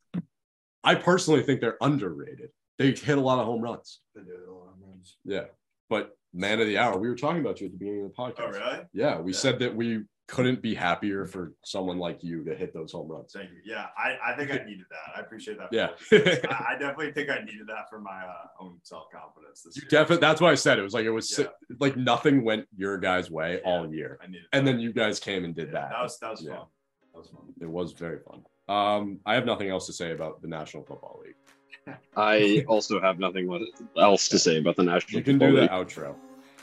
[0.84, 2.50] I personally think they're underrated.
[2.78, 4.00] they hit a lot of home runs.
[4.16, 5.18] They did a lot of runs.
[5.26, 5.46] Yeah,
[5.90, 8.16] but man of the hour, we were talking about you at the beginning of the
[8.16, 8.48] podcast.
[8.48, 8.84] Oh, really?
[8.94, 9.38] Yeah, we Yeah.
[9.40, 13.34] said that we couldn't be happier for someone like you to hit those home runs.
[13.34, 13.58] Thank you.
[13.66, 15.18] Yeah, I, I think I needed that.
[15.18, 15.68] I appreciate that.
[15.74, 15.90] Yeah,
[16.50, 20.22] I, I definitely think I needed that for my uh, own self confidence you definitely.
[20.22, 21.48] That's why I said it was like it was Yeah.
[21.80, 23.70] like nothing went your guys' way Yeah.
[23.70, 24.44] all year, I needed.
[24.54, 24.72] and that.
[24.72, 25.90] then you guys came and did Yeah, that.
[25.92, 26.56] That was that was Yeah.
[26.56, 26.66] fun.
[27.14, 27.42] That was fun.
[27.60, 28.42] It was very fun.
[28.70, 31.96] Um, I have nothing else to say about the National Football League.
[32.16, 33.52] I also have nothing
[33.98, 35.18] else to say about the national.
[35.20, 35.70] You can do the League.
[35.72, 36.16] outro.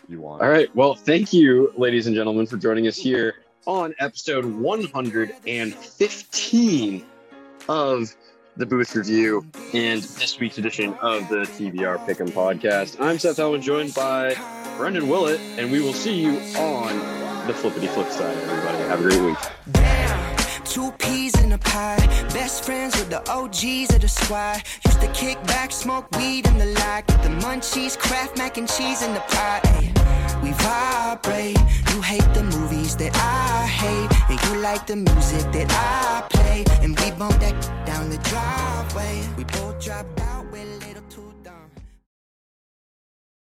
[0.08, 0.40] You want?
[0.42, 0.74] All right.
[0.74, 3.34] Well, thank you, ladies and gentlemen, for joining us here
[3.66, 7.06] on episode 115
[7.68, 8.14] of
[8.56, 12.96] the Booth Review and this week's edition of the TBR Pick'em Podcast.
[13.00, 14.34] I'm Seth Owen, joined by
[14.76, 16.96] Brendan Willett, and we will see you on
[17.46, 18.78] the flippity flip side, everybody.
[18.78, 19.36] Have a great week.
[20.64, 21.96] Two peas in a pie.
[22.34, 24.62] Best friends with the OGs of the squad.
[24.84, 27.06] Used to kick back, smoke weed in the lot.
[27.06, 29.60] Get the munchies, craft mac and cheese in the pot.
[29.64, 29.92] Ay,
[30.42, 31.58] we vibrate.
[31.92, 34.10] You hate the movies that I hate.
[34.30, 36.64] And you like the music that I play.
[36.82, 39.28] And we bump that down the driveway.
[39.36, 40.37] We both drop out.